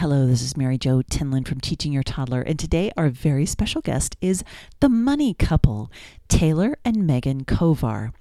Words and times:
Hello, 0.00 0.26
this 0.26 0.40
is 0.40 0.56
Mary 0.56 0.78
Jo 0.78 1.02
Tinlin 1.02 1.46
from 1.46 1.60
Teaching 1.60 1.92
Your 1.92 2.02
Toddler, 2.02 2.40
and 2.40 2.58
today 2.58 2.90
our 2.96 3.10
very 3.10 3.44
special 3.44 3.82
guest 3.82 4.16
is 4.22 4.42
the 4.80 4.88
money 4.88 5.34
couple, 5.34 5.92
Taylor 6.26 6.78
and 6.86 7.06
Megan 7.06 7.44
Kovar. 7.44 8.14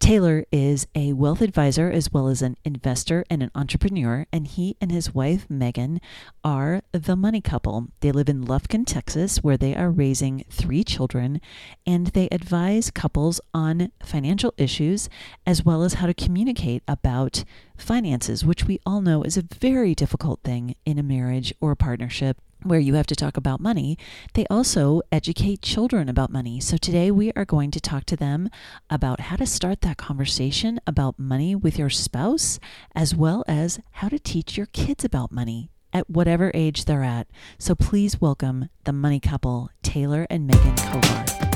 Taylor 0.00 0.44
is 0.52 0.86
a 0.94 1.12
wealth 1.12 1.42
advisor 1.42 1.90
as 1.90 2.12
well 2.12 2.28
as 2.28 2.40
an 2.40 2.56
investor 2.64 3.24
and 3.28 3.42
an 3.42 3.50
entrepreneur, 3.54 4.26
and 4.32 4.46
he 4.46 4.76
and 4.80 4.92
his 4.92 5.12
wife 5.12 5.44
Megan 5.50 6.00
are 6.44 6.82
the 6.92 7.16
money 7.16 7.40
couple. 7.40 7.88
They 8.00 8.12
live 8.12 8.28
in 8.28 8.44
Lufkin, 8.44 8.86
Texas, 8.86 9.38
where 9.38 9.56
they 9.56 9.74
are 9.74 9.90
raising 9.90 10.44
three 10.48 10.84
children, 10.84 11.40
and 11.84 12.08
they 12.08 12.28
advise 12.30 12.90
couples 12.90 13.40
on 13.52 13.90
financial 14.02 14.54
issues 14.56 15.08
as 15.44 15.64
well 15.64 15.82
as 15.82 15.94
how 15.94 16.06
to 16.06 16.14
communicate 16.14 16.82
about 16.86 17.44
finances, 17.76 18.44
which 18.44 18.66
we 18.66 18.78
all 18.86 19.00
know 19.00 19.24
is 19.24 19.36
a 19.36 19.42
very 19.42 19.94
difficult 19.94 20.40
thing 20.42 20.76
in 20.86 20.98
a 20.98 21.02
marriage 21.02 21.52
or 21.60 21.72
a 21.72 21.76
partnership 21.76 22.40
where 22.62 22.80
you 22.80 22.94
have 22.94 23.06
to 23.06 23.16
talk 23.16 23.36
about 23.36 23.60
money, 23.60 23.96
they 24.34 24.46
also 24.50 25.00
educate 25.12 25.62
children 25.62 26.08
about 26.08 26.32
money. 26.32 26.60
So 26.60 26.76
today 26.76 27.10
we 27.10 27.32
are 27.36 27.44
going 27.44 27.70
to 27.70 27.80
talk 27.80 28.04
to 28.06 28.16
them 28.16 28.50
about 28.90 29.20
how 29.20 29.36
to 29.36 29.46
start 29.46 29.80
that 29.82 29.96
conversation 29.96 30.80
about 30.86 31.18
money 31.18 31.54
with 31.54 31.78
your 31.78 31.90
spouse, 31.90 32.58
as 32.94 33.14
well 33.14 33.44
as 33.46 33.78
how 33.92 34.08
to 34.08 34.18
teach 34.18 34.56
your 34.56 34.66
kids 34.66 35.04
about 35.04 35.30
money 35.30 35.70
at 35.92 36.10
whatever 36.10 36.50
age 36.54 36.84
they're 36.84 37.04
at. 37.04 37.28
So 37.58 37.74
please 37.74 38.20
welcome 38.20 38.68
the 38.84 38.92
money 38.92 39.20
couple, 39.20 39.70
Taylor 39.82 40.26
and 40.28 40.46
Megan 40.46 40.74
Kovar. 40.76 41.48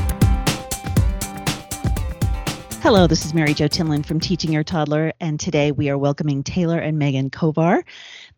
Hello, 2.82 3.06
this 3.06 3.24
is 3.24 3.32
Mary 3.32 3.54
Jo 3.54 3.68
Tinlin 3.68 4.04
from 4.04 4.18
Teaching 4.18 4.52
Your 4.52 4.64
Toddler, 4.64 5.12
and 5.20 5.38
today 5.38 5.70
we 5.70 5.88
are 5.88 5.96
welcoming 5.96 6.42
Taylor 6.42 6.80
and 6.80 6.98
Megan 6.98 7.30
Kovar, 7.30 7.84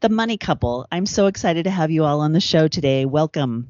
the 0.00 0.08
money 0.08 0.36
couple. 0.36 0.86
I'm 0.90 1.06
so 1.06 1.26
excited 1.26 1.64
to 1.64 1.70
have 1.70 1.90
you 1.90 2.04
all 2.04 2.20
on 2.20 2.32
the 2.32 2.40
show 2.40 2.68
today. 2.68 3.04
Welcome. 3.04 3.68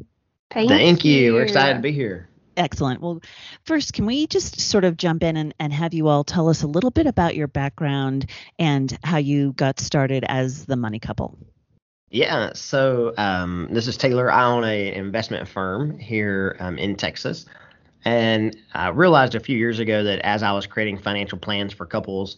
Thank, 0.51 0.69
Thank 0.69 1.05
you. 1.05 1.16
you. 1.16 1.35
We're 1.35 1.43
excited 1.43 1.74
to 1.74 1.80
be 1.80 1.93
here. 1.93 2.29
Excellent. 2.57 3.01
Well, 3.01 3.21
first, 3.65 3.93
can 3.93 4.07
we 4.07 4.26
just 4.26 4.60
sort 4.60 4.84
of 4.84 4.96
jump 4.96 5.24
in 5.24 5.37
and, 5.37 5.54
and 5.59 5.73
have 5.73 5.93
you 5.93 6.09
all 6.09 6.23
tell 6.23 6.49
us 6.49 6.62
a 6.62 6.68
little 6.68 6.90
bit 6.90 7.07
about 7.07 7.34
your 7.34 7.49
background 7.49 8.30
and 8.59 8.96
how 9.02 9.16
you 9.16 9.52
got 9.52 9.80
started 9.80 10.24
as 10.29 10.65
the 10.66 10.76
money 10.76 11.01
couple? 11.01 11.37
Yeah, 12.10 12.52
so 12.54 13.12
um, 13.16 13.68
this 13.73 13.88
is 13.88 13.96
Taylor. 13.96 14.30
I 14.30 14.45
own 14.45 14.62
an 14.62 14.95
investment 14.95 15.49
firm 15.49 15.99
here 15.99 16.56
um, 16.60 16.79
in 16.79 16.95
Texas. 16.95 17.46
And 18.04 18.56
I 18.73 18.88
realized 18.88 19.34
a 19.34 19.40
few 19.40 19.56
years 19.56 19.80
ago 19.80 20.04
that 20.04 20.21
as 20.21 20.43
I 20.43 20.52
was 20.52 20.66
creating 20.66 20.99
financial 20.99 21.38
plans 21.38 21.73
for 21.73 21.87
couples, 21.87 22.37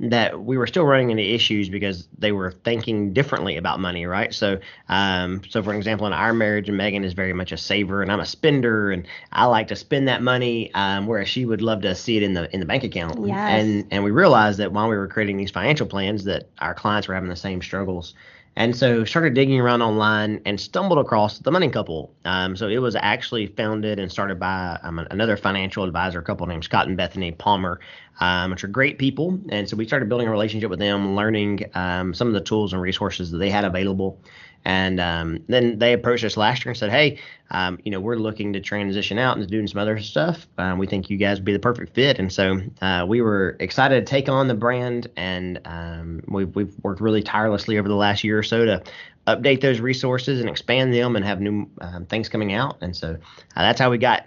that 0.00 0.40
we 0.40 0.56
were 0.56 0.66
still 0.66 0.84
running 0.84 1.10
into 1.10 1.22
issues 1.22 1.68
because 1.68 2.06
they 2.18 2.30
were 2.30 2.52
thinking 2.52 3.12
differently 3.12 3.56
about 3.56 3.80
money, 3.80 4.06
right? 4.06 4.32
So, 4.32 4.60
um, 4.88 5.42
so 5.48 5.62
for 5.62 5.74
example, 5.74 6.06
in 6.06 6.12
our 6.12 6.32
marriage, 6.32 6.70
Megan 6.70 7.04
is 7.04 7.14
very 7.14 7.32
much 7.32 7.50
a 7.50 7.56
saver, 7.56 8.00
and 8.02 8.12
I'm 8.12 8.20
a 8.20 8.26
spender, 8.26 8.92
and 8.92 9.06
I 9.32 9.46
like 9.46 9.68
to 9.68 9.76
spend 9.76 10.06
that 10.08 10.22
money, 10.22 10.72
um, 10.74 11.06
whereas 11.06 11.28
she 11.28 11.44
would 11.44 11.62
love 11.62 11.82
to 11.82 11.94
see 11.94 12.16
it 12.16 12.22
in 12.22 12.34
the 12.34 12.52
in 12.54 12.60
the 12.60 12.66
bank 12.66 12.84
account. 12.84 13.26
Yes. 13.26 13.62
And 13.62 13.86
and 13.90 14.04
we 14.04 14.10
realized 14.12 14.58
that 14.58 14.72
while 14.72 14.88
we 14.88 14.96
were 14.96 15.08
creating 15.08 15.36
these 15.36 15.50
financial 15.50 15.86
plans, 15.86 16.24
that 16.24 16.48
our 16.58 16.74
clients 16.74 17.08
were 17.08 17.14
having 17.14 17.30
the 17.30 17.36
same 17.36 17.60
struggles. 17.60 18.14
And 18.58 18.74
so 18.74 19.04
started 19.04 19.34
digging 19.34 19.60
around 19.60 19.82
online 19.82 20.40
and 20.44 20.60
stumbled 20.60 20.98
across 20.98 21.38
the 21.38 21.52
Money 21.52 21.68
Couple. 21.68 22.12
Um, 22.24 22.56
so 22.56 22.66
it 22.66 22.78
was 22.78 22.96
actually 22.96 23.46
founded 23.46 24.00
and 24.00 24.10
started 24.10 24.40
by 24.40 24.80
um, 24.82 24.98
another 25.12 25.36
financial 25.36 25.84
advisor 25.84 26.20
couple 26.22 26.44
named 26.48 26.64
Scott 26.64 26.88
and 26.88 26.96
Bethany 26.96 27.30
Palmer, 27.30 27.78
um, 28.18 28.50
which 28.50 28.64
are 28.64 28.68
great 28.68 28.98
people. 28.98 29.38
And 29.50 29.68
so 29.68 29.76
we 29.76 29.86
started 29.86 30.08
building 30.08 30.26
a 30.26 30.32
relationship 30.32 30.70
with 30.70 30.80
them, 30.80 31.14
learning 31.14 31.70
um, 31.74 32.12
some 32.12 32.26
of 32.26 32.34
the 32.34 32.40
tools 32.40 32.72
and 32.72 32.82
resources 32.82 33.30
that 33.30 33.38
they 33.38 33.48
had 33.48 33.64
available. 33.64 34.18
And 34.64 35.00
um, 35.00 35.38
then 35.48 35.78
they 35.78 35.92
approached 35.92 36.24
us 36.24 36.36
last 36.36 36.64
year 36.64 36.70
and 36.70 36.76
said, 36.76 36.90
"Hey, 36.90 37.18
um, 37.50 37.78
you 37.84 37.90
know, 37.90 38.00
we're 38.00 38.16
looking 38.16 38.52
to 38.52 38.60
transition 38.60 39.18
out 39.18 39.36
and 39.36 39.48
doing 39.48 39.66
some 39.66 39.80
other 39.80 39.98
stuff. 39.98 40.46
Um, 40.58 40.78
we 40.78 40.86
think 40.86 41.08
you 41.08 41.16
guys 41.16 41.38
would 41.38 41.44
be 41.44 41.52
the 41.52 41.58
perfect 41.58 41.94
fit." 41.94 42.18
And 42.18 42.32
so 42.32 42.60
uh, 42.82 43.06
we 43.08 43.20
were 43.22 43.56
excited 43.60 44.04
to 44.04 44.10
take 44.10 44.28
on 44.28 44.48
the 44.48 44.54
brand, 44.54 45.08
and 45.16 45.60
um, 45.64 46.22
we've 46.28 46.54
we've 46.54 46.74
worked 46.82 47.00
really 47.00 47.22
tirelessly 47.22 47.78
over 47.78 47.88
the 47.88 47.94
last 47.94 48.24
year 48.24 48.38
or 48.38 48.42
so 48.42 48.64
to 48.64 48.82
update 49.26 49.60
those 49.60 49.80
resources 49.80 50.40
and 50.40 50.48
expand 50.48 50.92
them 50.92 51.14
and 51.14 51.24
have 51.24 51.40
new 51.40 51.70
um, 51.80 52.06
things 52.06 52.28
coming 52.28 52.52
out. 52.52 52.78
And 52.80 52.96
so 52.96 53.12
uh, 53.56 53.62
that's 53.62 53.78
how 53.78 53.90
we 53.90 53.98
got 53.98 54.26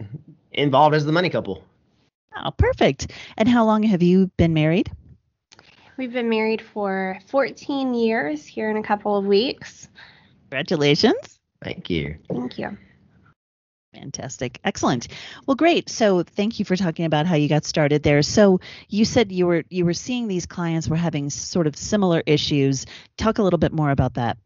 involved 0.51 0.95
as 0.95 1.05
the 1.05 1.11
money 1.11 1.29
couple. 1.29 1.63
Oh, 2.37 2.51
perfect. 2.51 3.11
And 3.37 3.49
how 3.49 3.65
long 3.65 3.83
have 3.83 4.01
you 4.01 4.31
been 4.37 4.53
married? 4.53 4.91
We've 5.97 6.13
been 6.13 6.29
married 6.29 6.61
for 6.61 7.19
14 7.27 7.93
years 7.93 8.45
here 8.45 8.69
in 8.69 8.77
a 8.77 8.83
couple 8.83 9.17
of 9.17 9.25
weeks. 9.25 9.89
Congratulations. 10.51 11.39
Thank 11.63 11.89
you. 11.89 12.17
Thank 12.27 12.59
you. 12.59 12.77
Fantastic. 13.93 14.59
Excellent. 14.65 15.07
Well, 15.47 15.55
great. 15.55 15.89
So, 15.89 16.23
thank 16.23 16.59
you 16.59 16.65
for 16.65 16.75
talking 16.75 17.05
about 17.05 17.25
how 17.25 17.35
you 17.35 17.47
got 17.47 17.63
started 17.63 18.03
there. 18.03 18.21
So, 18.21 18.59
you 18.89 19.05
said 19.05 19.31
you 19.31 19.47
were 19.47 19.63
you 19.69 19.85
were 19.85 19.93
seeing 19.93 20.27
these 20.27 20.45
clients 20.45 20.89
were 20.89 20.97
having 20.97 21.29
sort 21.29 21.67
of 21.67 21.77
similar 21.77 22.21
issues. 22.25 22.85
Talk 23.15 23.37
a 23.37 23.43
little 23.43 23.59
bit 23.59 23.71
more 23.71 23.91
about 23.91 24.15
that. 24.15 24.37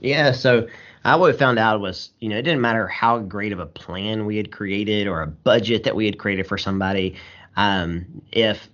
Yeah, 0.00 0.32
so 0.32 0.66
I 1.04 1.14
what 1.14 1.32
we 1.32 1.38
found 1.38 1.60
out 1.60 1.80
was, 1.80 2.10
you 2.18 2.28
know, 2.28 2.36
it 2.36 2.42
didn't 2.42 2.60
matter 2.60 2.88
how 2.88 3.20
great 3.20 3.52
of 3.52 3.60
a 3.60 3.66
plan 3.66 4.26
we 4.26 4.36
had 4.36 4.50
created 4.50 5.06
or 5.06 5.22
a 5.22 5.28
budget 5.28 5.84
that 5.84 5.94
we 5.94 6.04
had 6.06 6.18
created 6.18 6.48
for 6.48 6.58
somebody. 6.58 7.14
Um, 7.56 8.22
if 8.32 8.68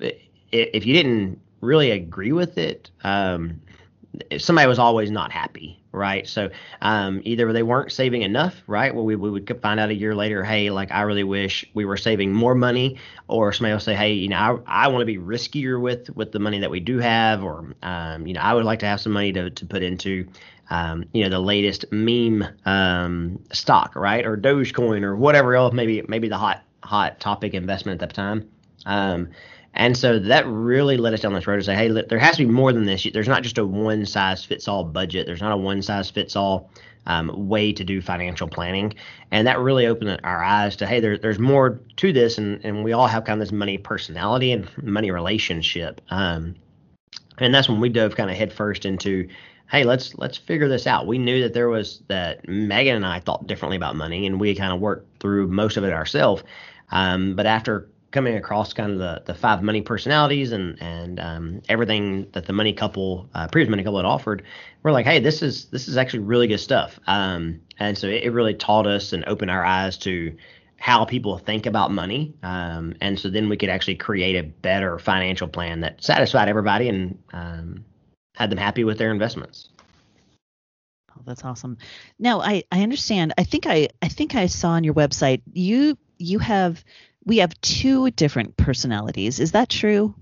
if 0.51 0.87
you 0.87 0.95
didn't 0.95 1.41
really 1.61 1.91
agree 1.91 2.33
with 2.33 2.57
it, 2.57 2.91
um, 3.03 3.61
somebody 4.39 4.69
was 4.69 4.79
always 4.79 5.11
not 5.11 5.33
happy, 5.33 5.81
right? 5.93 6.27
So 6.27 6.51
um, 6.83 7.21
either 7.25 7.53
they 7.53 7.63
weren't 7.63 7.93
saving 7.93 8.23
enough, 8.23 8.63
right? 8.67 8.95
Well, 8.95 9.05
we, 9.05 9.17
we 9.17 9.31
would 9.31 9.61
find 9.61 9.81
out 9.81 9.91
a 9.91 9.95
year 9.95 10.15
later, 10.15 10.45
hey, 10.45 10.71
like 10.71 10.91
I 10.93 11.03
really 11.03 11.25
wish 11.25 11.65
we 11.75 11.85
were 11.85 11.97
saving 11.97 12.33
more 12.33 12.55
money, 12.55 12.99
or 13.29 13.53
somebody 13.53 13.73
will 13.73 13.81
say, 13.81 13.95
hey, 13.95 14.13
you 14.13 14.29
know, 14.29 14.63
I, 14.67 14.85
I 14.85 14.89
want 14.89 15.03
to 15.03 15.07
be 15.07 15.19
riskier 15.19 15.81
with 15.81 16.11
with 16.11 16.33
the 16.33 16.39
money 16.39 16.61
that 16.61 16.71
we 16.71 16.81
do 16.81 16.99
have, 16.99 17.43
or 17.43 17.75
um, 17.83 18.27
you 18.27 18.35
know, 18.35 18.41
I 18.41 18.55
would 18.55 18.65
like 18.65 18.81
to 18.81 18.87
have 18.87 19.01
some 19.01 19.13
money 19.13 19.33
to 19.33 19.51
to 19.51 19.67
put 19.67 19.83
into. 19.83 20.29
Um, 20.71 21.05
you 21.13 21.23
know 21.23 21.29
the 21.29 21.41
latest 21.41 21.85
meme 21.93 22.43
um, 22.65 23.39
stock, 23.53 23.95
right, 23.95 24.25
or 24.25 24.35
Dogecoin, 24.35 25.03
or 25.03 25.15
whatever 25.15 25.55
else, 25.55 25.75
maybe 25.75 26.03
maybe 26.09 26.27
the 26.27 26.39
hot 26.39 26.63
hot 26.83 27.21
topic 27.21 27.53
investment 27.53 28.01
at 28.01 28.09
the 28.09 28.15
time. 28.15 28.49
And 29.75 29.97
so 29.97 30.19
that 30.19 30.47
really 30.47 30.97
led 30.97 31.15
us 31.15 31.21
down 31.21 31.35
this 31.35 31.47
road 31.47 31.57
to 31.57 31.65
say, 31.65 31.75
hey, 31.75 31.89
there 31.89 32.19
has 32.19 32.37
to 32.37 32.47
be 32.47 32.51
more 32.51 32.73
than 32.73 32.85
this. 32.85 33.07
There's 33.13 33.29
not 33.29 33.43
just 33.43 33.59
a 33.59 33.67
one 33.67 34.07
size 34.07 34.45
fits 34.45 34.69
all 34.69 34.85
budget. 34.85 35.27
There's 35.27 35.41
not 35.41 35.53
a 35.53 35.57
one 35.57 35.83
size 35.83 36.09
fits 36.11 36.37
all 36.37 36.71
um, 37.07 37.49
way 37.49 37.73
to 37.73 37.85
do 37.85 38.01
financial 38.01 38.49
planning. 38.49 38.95
And 39.31 39.47
that 39.47 39.59
really 39.59 39.87
opened 39.87 40.21
our 40.23 40.45
eyes 40.45 40.77
to, 40.77 40.87
hey, 40.87 41.01
there, 41.01 41.19
there's 41.19 41.41
more 41.41 41.81
to 41.97 42.13
this. 42.13 42.39
And, 42.39 42.65
and 42.65 42.85
we 42.85 42.93
all 42.93 43.09
have 43.09 43.25
kind 43.25 43.41
of 43.41 43.47
this 43.47 43.53
money 43.53 43.77
personality 43.77 44.53
and 44.53 44.69
money 44.83 45.11
relationship. 45.11 46.01
Um, 46.11 46.55
and 47.39 47.53
that's 47.53 47.69
when 47.69 47.81
we 47.81 47.89
dove 47.89 48.15
kind 48.15 48.31
of 48.31 48.37
headfirst 48.37 48.85
into, 48.87 49.29
hey, 49.71 49.83
let's 49.83 50.15
let's 50.17 50.39
figure 50.39 50.69
this 50.69 50.87
out. 50.87 51.07
We 51.09 51.19
knew 51.19 51.43
that 51.43 51.53
there 51.53 51.69
was 51.69 52.03
that 52.07 52.49
Megan 52.49 52.95
and 52.95 53.07
I 53.07 53.19
thought 53.19 53.47
differently 53.47 53.77
about 53.77 53.97
money, 53.97 54.27
and 54.27 54.39
we 54.39 54.55
kind 54.55 54.73
of 54.73 54.81
worked 54.81 55.21
through 55.21 55.49
most 55.49 55.77
of 55.77 55.83
it 55.83 55.93
ourselves. 55.93 56.45
Um, 56.93 57.35
but 57.35 57.47
after 57.47 57.89
coming 58.15 58.37
across 58.37 58.73
kind 58.73 58.93
of 58.93 58.99
the, 58.99 59.23
the 59.27 59.35
five 59.35 59.63
money 59.63 59.83
personalities 59.83 60.53
and 60.53 60.81
and 60.81 61.21
um, 61.21 61.61
everything 61.69 62.27
that 62.33 62.47
the 62.47 62.53
money 62.53 62.73
couple 62.73 63.29
uh, 63.35 63.47
previous 63.49 63.69
money 63.69 63.85
couple 63.85 63.99
had 63.99 64.07
offered 64.07 64.43
we're 64.83 64.93
like 64.93 65.05
hey 65.05 65.19
this 65.19 65.43
is 65.43 65.67
this 65.67 65.89
is 65.89 65.97
actually 65.97 66.21
really 66.21 66.47
good 66.47 66.59
stuff. 66.59 66.99
Um, 67.07 67.61
and 67.79 67.99
so 67.99 68.07
it, 68.07 68.25
it, 68.25 68.31
really 68.31 68.55
taught 68.55 68.87
us 68.87 69.13
and 69.13 69.25
opened 69.27 69.51
our 69.51 69.65
eyes 69.65 69.99
to 69.99 70.37
how 70.77 71.05
people 71.05 71.39
think 71.39 71.67
about 71.67 71.91
money. 71.91 72.35
Um, 72.43 72.95
and 73.01 73.19
so 73.19 73.29
then 73.29 73.49
we 73.49 73.57
could 73.57 73.69
actually 73.69 73.97
create 73.97 74.37
a 74.37 74.43
better 74.43 74.99
financial 74.99 75.49
plan 75.49 75.81
that 75.81 76.03
satisfied 76.03 76.49
everybody 76.49 76.89
and 76.89 77.19
um, 77.33 77.85
had 78.35 78.51
them 78.51 78.59
happy 78.59 78.85
with 78.85 78.99
their 78.99 79.11
investments. 79.11 79.71
Oh, 81.11 81.23
that's 81.25 81.45
awesome. 81.45 81.79
Now 82.19 82.41
i 82.41 82.65
i 82.71 82.83
understand. 82.83 83.35
I 83.39 83.45
think 83.45 83.67
i 83.67 83.89
i 84.03 84.09
think 84.09 84.35
i 84.35 84.47
saw 84.47 84.71
on 84.71 84.85
your 84.85 84.95
website 84.95 85.43
you 85.53 85.97
you 86.19 86.39
have 86.39 86.85
we 87.25 87.39
have 87.39 87.59
two 87.61 88.11
different 88.13 88.57
personalities. 88.57 89.41
Is 89.41 89.53
that 89.53 89.69
true? 89.69 90.15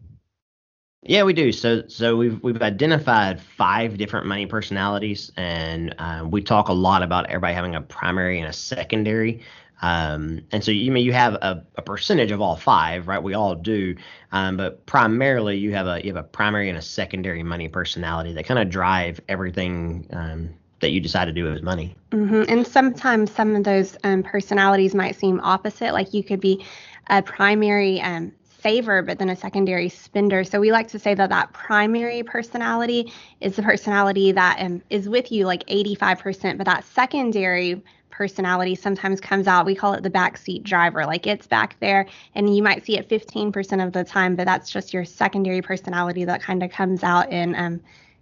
Yeah, 1.05 1.25
we 1.25 1.33
do. 1.33 1.51
So, 1.51 1.83
so 1.89 2.17
we've 2.17 2.41
we've 2.45 2.63
identified 2.63 3.41
five 3.41 3.99
different 3.99 4.27
money 4.27 4.47
personalities, 4.47 5.33
and 5.37 5.95
uh, 5.99 6.25
we 6.29 6.43
talk 6.43 6.69
a 6.69 6.73
lot 6.73 7.03
about 7.03 7.27
everybody 7.27 7.55
having 7.55 7.75
a 7.75 7.81
primary 7.81 8.39
and 8.39 8.49
a 8.49 8.53
secondary. 8.53 9.43
Um, 9.83 10.43
and 10.53 10.63
so 10.63 10.71
you 10.71 10.93
mean 10.93 11.05
you 11.05 11.13
have 11.13 11.35
a, 11.35 11.67
a, 11.75 11.83
percentage 11.83 12.31
of 12.31 12.41
all 12.41 12.55
five, 12.55 13.09
right? 13.09 13.21
We 13.21 13.35
all 13.35 13.57
do, 13.57 13.97
um, 14.31 14.57
but 14.57 14.87
primarily 14.87 15.57
you 15.57 15.75
have 15.75 15.89
a 15.89 16.01
you 16.05 16.15
have 16.15 16.25
a 16.25 16.29
primary 16.29 16.69
and 16.69 16.79
a 16.79 16.83
secondary 16.83 17.43
money 17.43 17.69
personality 17.69 18.33
that 18.35 18.47
kind 18.47 18.61
of 18.61 18.71
drive 18.71 19.21
everything 19.29 20.07
um, 20.13 20.51
that 20.83 20.91
you 20.91 21.01
decide 21.01 21.25
to 21.25 21.33
do 21.33 21.51
with 21.51 21.65
money. 21.65 21.97
Mm-hmm. 22.11 22.45
And 22.49 22.67
sometimes 22.67 23.33
some 23.33 23.57
of 23.57 23.65
those 23.65 23.97
um, 24.05 24.23
personalities 24.23 24.95
might 24.95 25.17
seem 25.17 25.41
opposite. 25.41 25.93
Like 25.93 26.15
you 26.15 26.23
could 26.23 26.41
be 26.41 26.65
a 27.09 27.23
primary 27.23 28.01
um, 28.01 28.33
saver, 28.63 29.03
but 29.03 29.19
then 29.19 29.29
a 29.29 29.37
secondary 29.37 29.89
spender. 29.89 30.45
So 30.45 30.61
we 30.61 30.73
like 30.73 30.89
to 30.89 30.99
say 30.99 31.15
that 31.15 31.31
that 31.31 31.53
primary 31.53 32.23
personality 32.23 33.13
is 33.41 33.57
the 33.57 33.63
personality 33.63 34.33
that 34.33 34.61
um, 34.61 34.83
is 34.89 35.09
with 35.09 35.33
you 35.33 35.47
like 35.47 35.67
85%, 35.67 36.59
but 36.59 36.67
that 36.67 36.85
secondary 36.85 37.83
personality 38.11 38.75
sometimes 38.75 39.21
comes 39.21 39.49
out. 39.49 39.67
We 39.67 39.75
call 39.75 39.95
it 39.95 40.03
the 40.03 40.11
backseat 40.11 40.63
driver. 40.63 41.05
Like 41.05 41.27
it's 41.27 41.47
back 41.47 41.77
there, 41.81 42.07
and 42.35 42.55
you 42.55 42.63
might 42.63 42.85
see 42.85 42.97
it 42.97 43.09
15% 43.09 43.85
of 43.85 43.93
the 43.93 44.05
time, 44.05 44.37
but 44.37 44.45
that's 44.45 44.71
just 44.71 44.95
your 44.95 45.05
secondary 45.05 45.63
personality 45.63 46.25
that 46.27 46.43
kind 46.43 46.63
of 46.63 46.71
comes 46.71 47.03
out 47.03 47.33
in 47.33 47.55
um, 47.57 47.81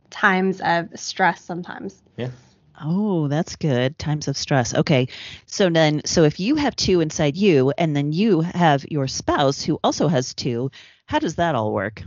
times 0.09 0.61
of 0.63 0.89
stress 0.95 1.45
sometimes. 1.45 2.03
Yeah. 2.17 2.31
Oh, 2.83 3.29
that's 3.29 3.57
good. 3.57 3.99
Times 3.99 4.29
of 4.29 4.37
stress. 4.37 4.75
Okay. 4.75 5.09
So 5.47 5.69
then, 5.69 6.03
so 6.05 6.25
if 6.25 6.41
you 6.41 6.57
have 6.57 6.75
two 6.77 7.01
inside 7.01 7.37
you 7.37 7.73
and 7.77 7.95
then 7.95 8.13
you 8.13 8.41
have 8.41 8.85
your 8.91 9.07
spouse 9.07 9.63
who 9.63 9.79
also 9.85 10.09
has 10.09 10.35
two, 10.35 10.71
how 11.07 11.19
does 11.19 11.37
that 11.37 11.55
all 11.55 11.73
work? 11.73 12.03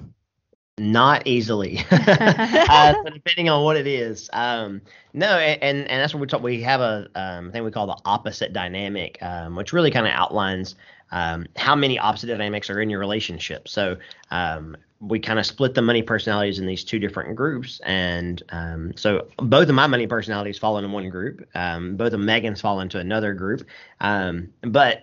Not 0.79 1.27
easily, 1.27 1.85
uh, 1.91 2.93
so 2.95 3.09
depending 3.13 3.47
on 3.47 3.63
what 3.63 3.77
it 3.77 3.85
is. 3.85 4.27
Um, 4.33 4.81
no, 5.13 5.37
and 5.37 5.87
and 5.87 6.01
that's 6.01 6.15
what 6.15 6.21
we 6.21 6.25
talk. 6.25 6.41
We 6.41 6.63
have 6.63 6.81
a 6.81 7.07
um, 7.13 7.51
thing 7.51 7.63
we 7.63 7.69
call 7.69 7.85
the 7.85 7.99
opposite 8.05 8.53
dynamic, 8.53 9.21
um, 9.21 9.55
which 9.55 9.71
really 9.71 9.91
kind 9.91 10.07
of 10.07 10.13
outlines 10.13 10.73
um, 11.11 11.45
how 11.55 11.75
many 11.75 11.99
opposite 11.99 12.25
dynamics 12.25 12.71
are 12.71 12.81
in 12.81 12.89
your 12.89 12.99
relationship. 12.99 13.67
So 13.67 13.97
um, 14.31 14.75
we 15.07 15.19
kind 15.19 15.37
of 15.37 15.45
split 15.45 15.73
the 15.73 15.81
money 15.81 16.01
personalities 16.01 16.59
in 16.59 16.65
these 16.65 16.83
two 16.83 16.97
different 16.97 17.35
groups, 17.35 17.81
and 17.81 18.41
um, 18.49 18.93
so 18.95 19.27
both 19.37 19.67
of 19.67 19.75
my 19.75 19.87
money 19.87 20.07
personalities 20.07 20.57
fall 20.57 20.77
into 20.77 20.89
one 20.89 21.09
group. 21.09 21.47
Um, 21.55 21.97
both 21.97 22.13
of 22.13 22.19
Megan's 22.19 22.61
fall 22.61 22.79
into 22.79 22.99
another 22.99 23.33
group, 23.33 23.67
um, 23.99 24.49
but 24.61 25.01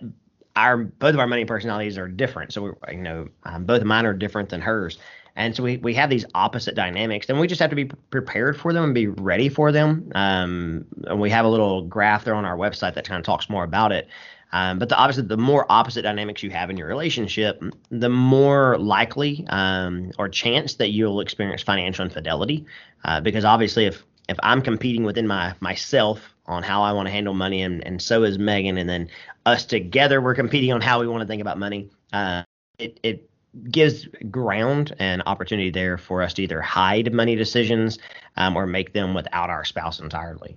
our 0.55 0.77
both 0.77 1.13
of 1.13 1.19
our 1.19 1.27
money 1.27 1.45
personalities 1.45 1.97
are 1.97 2.07
different. 2.07 2.51
So 2.51 2.61
we, 2.61 2.95
you 2.95 3.01
know, 3.01 3.27
um, 3.43 3.65
both 3.65 3.81
of 3.81 3.87
mine 3.87 4.05
are 4.05 4.13
different 4.13 4.49
than 4.49 4.61
hers, 4.61 4.97
and 5.35 5.55
so 5.55 5.61
we 5.61 5.77
we 5.77 5.93
have 5.93 6.09
these 6.09 6.25
opposite 6.33 6.73
dynamics, 6.73 7.29
and 7.29 7.39
we 7.39 7.47
just 7.47 7.61
have 7.61 7.69
to 7.69 7.75
be 7.75 7.85
prepared 7.85 8.59
for 8.59 8.73
them 8.73 8.85
and 8.85 8.95
be 8.95 9.07
ready 9.07 9.49
for 9.49 9.71
them. 9.71 10.11
Um, 10.15 10.85
and 11.05 11.21
we 11.21 11.29
have 11.29 11.45
a 11.45 11.49
little 11.49 11.83
graph 11.83 12.25
there 12.25 12.35
on 12.35 12.45
our 12.45 12.57
website 12.57 12.95
that 12.95 13.07
kind 13.07 13.19
of 13.19 13.25
talks 13.25 13.49
more 13.49 13.63
about 13.63 13.91
it. 13.91 14.07
Um, 14.53 14.79
but 14.79 14.89
the 14.89 14.97
obviously, 14.97 15.23
the 15.23 15.37
more 15.37 15.65
opposite 15.69 16.01
dynamics 16.01 16.43
you 16.43 16.49
have 16.49 16.69
in 16.69 16.77
your 16.77 16.87
relationship, 16.87 17.63
the 17.89 18.09
more 18.09 18.77
likely 18.77 19.45
um, 19.49 20.11
or 20.17 20.27
chance 20.27 20.75
that 20.75 20.89
you'll 20.89 21.21
experience 21.21 21.61
financial 21.61 22.05
infidelity. 22.05 22.65
Uh, 23.03 23.21
because 23.21 23.45
obviously, 23.45 23.85
if 23.85 24.03
if 24.27 24.37
I'm 24.43 24.61
competing 24.61 25.03
within 25.03 25.27
my 25.27 25.53
myself 25.59 26.35
on 26.47 26.63
how 26.63 26.81
I 26.83 26.91
want 26.91 27.07
to 27.07 27.11
handle 27.11 27.33
money, 27.33 27.61
and 27.61 27.85
and 27.85 28.01
so 28.01 28.23
is 28.23 28.37
Megan, 28.37 28.77
and 28.77 28.89
then 28.89 29.09
us 29.45 29.65
together 29.65 30.21
we're 30.21 30.35
competing 30.35 30.73
on 30.73 30.81
how 30.81 30.99
we 30.99 31.07
want 31.07 31.21
to 31.21 31.27
think 31.27 31.41
about 31.41 31.57
money. 31.57 31.89
Uh, 32.11 32.43
it 32.77 32.99
it 33.03 33.29
gives 33.69 34.07
ground 34.29 34.95
and 34.99 35.23
opportunity 35.25 35.71
there 35.71 35.97
for 35.97 36.21
us 36.21 36.33
to 36.33 36.43
either 36.43 36.61
hide 36.61 37.13
money 37.13 37.35
decisions 37.35 37.99
um, 38.37 38.55
or 38.55 38.65
make 38.65 38.93
them 38.93 39.13
without 39.13 39.49
our 39.49 39.65
spouse 39.65 39.99
entirely 39.99 40.55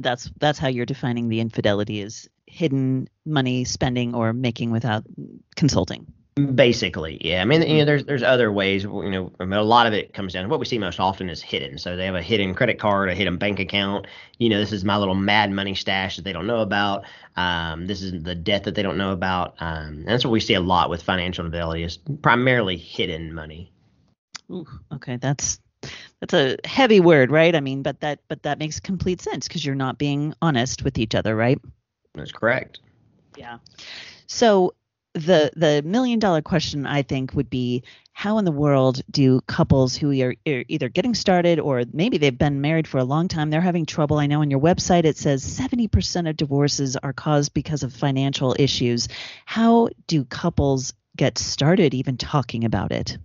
that's 0.00 0.30
that's 0.38 0.58
how 0.58 0.68
you're 0.68 0.86
defining 0.86 1.28
the 1.28 1.40
infidelity 1.40 2.00
is 2.00 2.28
hidden 2.46 3.08
money 3.24 3.64
spending 3.64 4.14
or 4.14 4.32
making 4.32 4.70
without 4.70 5.04
consulting. 5.56 6.06
Basically, 6.54 7.18
yeah. 7.22 7.40
I 7.40 7.46
mean, 7.46 7.62
you 7.62 7.78
know, 7.78 7.86
there's 7.86 8.04
there's 8.04 8.22
other 8.22 8.52
ways. 8.52 8.82
You 8.84 9.10
know, 9.10 9.32
I 9.40 9.46
mean, 9.46 9.58
a 9.58 9.62
lot 9.62 9.86
of 9.86 9.94
it 9.94 10.12
comes 10.12 10.34
down. 10.34 10.42
to 10.42 10.50
What 10.50 10.60
we 10.60 10.66
see 10.66 10.76
most 10.76 11.00
often 11.00 11.30
is 11.30 11.40
hidden. 11.40 11.78
So 11.78 11.96
they 11.96 12.04
have 12.04 12.14
a 12.14 12.20
hidden 12.20 12.54
credit 12.54 12.78
card, 12.78 13.08
a 13.08 13.14
hidden 13.14 13.38
bank 13.38 13.58
account. 13.58 14.06
You 14.36 14.50
know, 14.50 14.58
this 14.58 14.70
is 14.70 14.84
my 14.84 14.98
little 14.98 15.14
mad 15.14 15.50
money 15.50 15.74
stash 15.74 16.16
that 16.16 16.26
they 16.26 16.34
don't 16.34 16.46
know 16.46 16.60
about. 16.60 17.04
Um, 17.36 17.86
this 17.86 18.02
is 18.02 18.22
the 18.22 18.34
debt 18.34 18.64
that 18.64 18.74
they 18.74 18.82
don't 18.82 18.98
know 18.98 19.12
about. 19.12 19.54
Um, 19.60 20.00
and 20.00 20.08
that's 20.08 20.26
what 20.26 20.30
we 20.30 20.40
see 20.40 20.52
a 20.52 20.60
lot 20.60 20.90
with 20.90 21.02
financial 21.02 21.46
infidelity 21.46 21.84
is 21.84 21.98
primarily 22.20 22.76
hidden 22.76 23.32
money. 23.32 23.72
Ooh, 24.50 24.66
okay, 24.92 25.16
that's 25.16 25.58
that's 26.20 26.34
a 26.34 26.58
heavy 26.66 27.00
word, 27.00 27.30
right? 27.30 27.54
I 27.54 27.60
mean, 27.60 27.82
but 27.82 28.00
that 28.00 28.20
but 28.28 28.42
that 28.42 28.58
makes 28.58 28.78
complete 28.78 29.22
sense 29.22 29.48
because 29.48 29.64
you're 29.64 29.74
not 29.74 29.96
being 29.96 30.34
honest 30.42 30.82
with 30.82 30.98
each 30.98 31.14
other, 31.14 31.34
right? 31.34 31.58
That's 32.16 32.32
correct. 32.32 32.80
Yeah. 33.36 33.58
So 34.26 34.74
the 35.14 35.50
the 35.56 35.82
million 35.84 36.18
dollar 36.18 36.42
question 36.42 36.86
I 36.86 37.02
think 37.02 37.34
would 37.34 37.48
be 37.48 37.84
how 38.12 38.38
in 38.38 38.44
the 38.44 38.52
world 38.52 39.02
do 39.10 39.40
couples 39.42 39.96
who 39.96 40.10
are 40.22 40.34
either 40.46 40.88
getting 40.90 41.14
started 41.14 41.58
or 41.58 41.84
maybe 41.92 42.18
they've 42.18 42.36
been 42.36 42.60
married 42.60 42.86
for 42.86 42.98
a 42.98 43.04
long 43.04 43.28
time 43.28 43.48
they're 43.48 43.62
having 43.62 43.86
trouble 43.86 44.18
I 44.18 44.26
know 44.26 44.42
on 44.42 44.50
your 44.50 44.60
website 44.60 45.04
it 45.04 45.16
says 45.16 45.42
70% 45.42 46.28
of 46.28 46.36
divorces 46.36 46.96
are 46.96 47.14
caused 47.14 47.54
because 47.54 47.82
of 47.82 47.94
financial 47.94 48.54
issues 48.58 49.08
how 49.46 49.88
do 50.06 50.24
couples 50.26 50.92
get 51.16 51.38
started 51.38 51.94
even 51.94 52.18
talking 52.18 52.64
about 52.64 52.92
it 52.92 53.16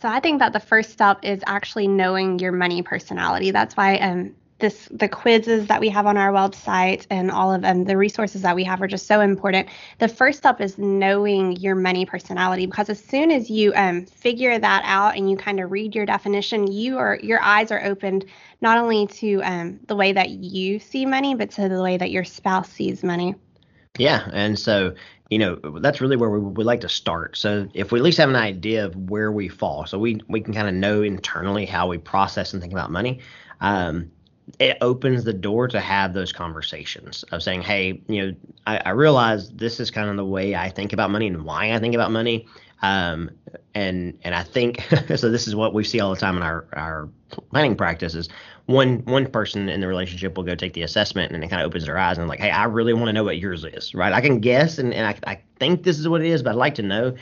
so 0.00 0.08
I 0.08 0.20
think 0.20 0.38
that 0.38 0.52
the 0.52 0.60
first 0.60 0.90
step 0.90 1.18
is 1.24 1.42
actually 1.46 1.88
knowing 1.88 2.38
your 2.38 2.52
money 2.52 2.82
personality. 2.82 3.50
That's 3.50 3.76
why 3.76 3.96
um, 3.96 4.36
this 4.58 4.88
the 4.90 5.08
quizzes 5.08 5.66
that 5.66 5.80
we 5.80 5.88
have 5.88 6.06
on 6.06 6.16
our 6.16 6.32
website 6.32 7.06
and 7.10 7.30
all 7.30 7.52
of 7.52 7.62
them 7.62 7.84
the 7.84 7.96
resources 7.96 8.42
that 8.42 8.56
we 8.56 8.64
have 8.64 8.82
are 8.82 8.86
just 8.88 9.06
so 9.06 9.20
important. 9.20 9.68
The 9.98 10.08
first 10.08 10.38
step 10.38 10.60
is 10.60 10.78
knowing 10.78 11.52
your 11.56 11.74
money 11.74 12.04
personality 12.04 12.66
because 12.66 12.88
as 12.88 13.02
soon 13.02 13.30
as 13.30 13.48
you 13.48 13.72
um, 13.74 14.04
figure 14.06 14.58
that 14.58 14.82
out 14.84 15.16
and 15.16 15.30
you 15.30 15.36
kind 15.36 15.60
of 15.60 15.70
read 15.70 15.94
your 15.94 16.06
definition 16.06 16.70
you 16.70 16.98
are 16.98 17.18
your 17.22 17.40
eyes 17.40 17.70
are 17.70 17.84
opened 17.84 18.24
not 18.60 18.78
only 18.78 19.06
to 19.06 19.40
um, 19.42 19.78
the 19.86 19.94
way 19.94 20.12
that 20.12 20.30
you 20.30 20.78
see 20.80 21.06
money 21.06 21.34
but 21.34 21.50
to 21.50 21.68
the 21.68 21.82
way 21.82 21.96
that 21.96 22.10
your 22.10 22.24
spouse 22.24 22.68
sees 22.68 23.04
money. 23.04 23.34
Yeah 23.96 24.28
and 24.32 24.58
so 24.58 24.94
you 25.30 25.38
know 25.38 25.56
that's 25.80 26.00
really 26.00 26.16
where 26.16 26.30
we 26.30 26.40
would 26.40 26.66
like 26.66 26.80
to 26.80 26.88
start. 26.88 27.36
So 27.36 27.68
if 27.74 27.92
we 27.92 28.00
at 28.00 28.02
least 28.02 28.18
have 28.18 28.30
an 28.30 28.36
idea 28.36 28.86
of 28.86 28.96
where 28.96 29.30
we 29.30 29.48
fall 29.48 29.86
so 29.86 30.00
we 30.00 30.20
we 30.26 30.40
can 30.40 30.52
kind 30.52 30.68
of 30.68 30.74
know 30.74 31.02
internally 31.02 31.64
how 31.64 31.86
we 31.86 31.98
process 31.98 32.52
and 32.54 32.60
think 32.60 32.72
about 32.72 32.90
money 32.90 33.20
um, 33.60 34.10
it 34.58 34.78
opens 34.80 35.24
the 35.24 35.32
door 35.32 35.68
to 35.68 35.80
have 35.80 36.14
those 36.14 36.32
conversations 36.32 37.22
of 37.32 37.42
saying, 37.42 37.62
hey, 37.62 38.00
you 38.08 38.26
know, 38.26 38.34
I, 38.66 38.78
I, 38.86 38.90
realize 38.90 39.50
this 39.50 39.80
is 39.80 39.90
kind 39.90 40.08
of 40.08 40.16
the 40.16 40.24
way 40.24 40.54
I 40.54 40.68
think 40.68 40.92
about 40.92 41.10
money 41.10 41.26
and 41.26 41.44
why 41.44 41.72
I 41.72 41.78
think 41.78 41.94
about 41.94 42.10
money. 42.10 42.46
Um, 42.80 43.30
and 43.74 44.18
and 44.22 44.34
I 44.34 44.42
think 44.42 44.82
so. 45.16 45.30
This 45.30 45.48
is 45.48 45.54
what 45.56 45.74
we 45.74 45.82
see 45.82 46.00
all 46.00 46.10
the 46.10 46.20
time 46.20 46.36
in 46.36 46.42
our 46.42 46.66
our 46.74 47.08
planning 47.50 47.76
practices. 47.76 48.28
One 48.66 49.04
one 49.04 49.26
person 49.26 49.68
in 49.68 49.80
the 49.80 49.88
relationship 49.88 50.36
will 50.36 50.44
go 50.44 50.54
take 50.54 50.74
the 50.74 50.82
assessment 50.82 51.32
and 51.32 51.42
it 51.42 51.48
kind 51.48 51.60
of 51.60 51.66
opens 51.66 51.86
their 51.86 51.98
eyes 51.98 52.18
and 52.18 52.28
like, 52.28 52.38
hey, 52.38 52.50
I 52.50 52.64
really 52.64 52.94
want 52.94 53.06
to 53.06 53.12
know 53.12 53.24
what 53.24 53.38
yours 53.38 53.64
is, 53.64 53.94
right? 53.94 54.12
I 54.12 54.20
can 54.20 54.38
guess 54.38 54.78
and, 54.78 54.94
and 54.94 55.06
I, 55.06 55.32
I 55.32 55.40
think 55.58 55.82
this 55.82 55.98
is 55.98 56.08
what 56.08 56.20
it 56.20 56.28
is, 56.28 56.42
but 56.42 56.50
I'd 56.50 56.56
like 56.56 56.74
to 56.76 56.82
know. 56.82 57.14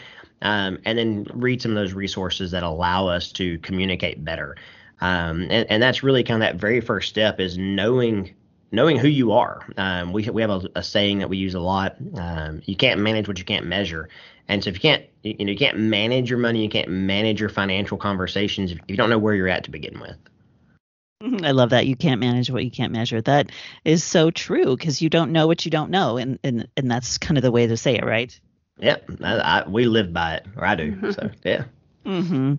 Um, 0.42 0.78
and 0.84 0.98
then 0.98 1.26
read 1.32 1.62
some 1.62 1.70
of 1.70 1.76
those 1.76 1.94
resources 1.94 2.50
that 2.50 2.62
allow 2.62 3.08
us 3.08 3.32
to 3.32 3.58
communicate 3.60 4.22
better. 4.22 4.56
Um, 5.00 5.42
and, 5.50 5.70
and 5.70 5.82
that's 5.82 6.02
really 6.02 6.24
kind 6.24 6.42
of 6.42 6.46
that 6.46 6.56
very 6.60 6.80
first 6.80 7.08
step 7.08 7.40
is 7.40 7.58
knowing 7.58 8.34
knowing 8.72 8.98
who 8.98 9.08
you 9.08 9.32
are. 9.32 9.66
Um, 9.76 10.12
we 10.12 10.28
we 10.30 10.42
have 10.42 10.50
a, 10.50 10.68
a, 10.76 10.82
saying 10.82 11.18
that 11.18 11.28
we 11.28 11.36
use 11.36 11.54
a 11.54 11.60
lot. 11.60 11.96
Um, 12.14 12.62
you 12.64 12.76
can't 12.76 13.00
manage 13.00 13.28
what 13.28 13.38
you 13.38 13.44
can't 13.44 13.66
measure. 13.66 14.08
And 14.48 14.62
so 14.62 14.68
if 14.70 14.76
you 14.76 14.80
can't 14.80 15.04
you 15.22 15.44
know 15.44 15.52
you 15.52 15.58
can't 15.58 15.78
manage 15.78 16.30
your 16.30 16.38
money, 16.38 16.62
you 16.62 16.68
can't 16.68 16.88
manage 16.88 17.40
your 17.40 17.48
financial 17.48 17.98
conversations 17.98 18.72
if 18.72 18.78
you 18.88 18.96
don't 18.96 19.10
know 19.10 19.18
where 19.18 19.34
you're 19.34 19.48
at 19.48 19.64
to 19.64 19.70
begin 19.70 20.00
with. 20.00 20.16
I 21.42 21.52
love 21.52 21.70
that 21.70 21.86
you 21.86 21.96
can't 21.96 22.20
manage 22.20 22.50
what 22.50 22.64
you 22.64 22.70
can't 22.70 22.92
measure. 22.92 23.22
That 23.22 23.50
is 23.84 24.04
so 24.04 24.30
true 24.30 24.76
because 24.76 25.00
you 25.00 25.08
don't 25.08 25.32
know 25.32 25.46
what 25.46 25.64
you 25.64 25.70
don't 25.70 25.90
know, 25.90 26.18
and 26.18 26.38
and 26.44 26.68
and 26.76 26.90
that's 26.90 27.18
kind 27.18 27.38
of 27.38 27.42
the 27.42 27.52
way 27.52 27.66
to 27.66 27.76
say 27.76 27.96
it, 27.96 28.04
right? 28.04 28.38
Yeah, 28.78 28.96
I, 29.22 29.36
I, 29.38 29.68
we 29.68 29.86
live 29.86 30.12
by 30.12 30.34
it, 30.34 30.46
or 30.56 30.66
I 30.66 30.74
do. 30.74 31.12
so 31.12 31.30
yeah. 31.44 31.64
Mm-hmm. 32.06 32.54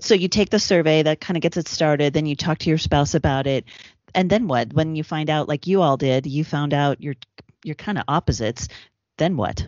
So 0.00 0.14
you 0.14 0.28
take 0.28 0.50
the 0.50 0.58
survey 0.58 1.02
that 1.02 1.20
kind 1.20 1.36
of 1.36 1.42
gets 1.42 1.58
it 1.58 1.68
started. 1.68 2.14
Then 2.14 2.26
you 2.26 2.34
talk 2.34 2.58
to 2.58 2.70
your 2.70 2.78
spouse 2.78 3.14
about 3.14 3.46
it, 3.46 3.66
and 4.14 4.30
then 4.30 4.48
what? 4.48 4.72
When 4.72 4.96
you 4.96 5.04
find 5.04 5.28
out, 5.28 5.48
like 5.48 5.66
you 5.66 5.82
all 5.82 5.98
did, 5.98 6.26
you 6.26 6.44
found 6.44 6.72
out 6.72 7.02
you're 7.02 7.16
you're 7.62 7.74
kind 7.74 7.98
of 7.98 8.04
opposites. 8.08 8.68
Then 9.18 9.36
what? 9.36 9.66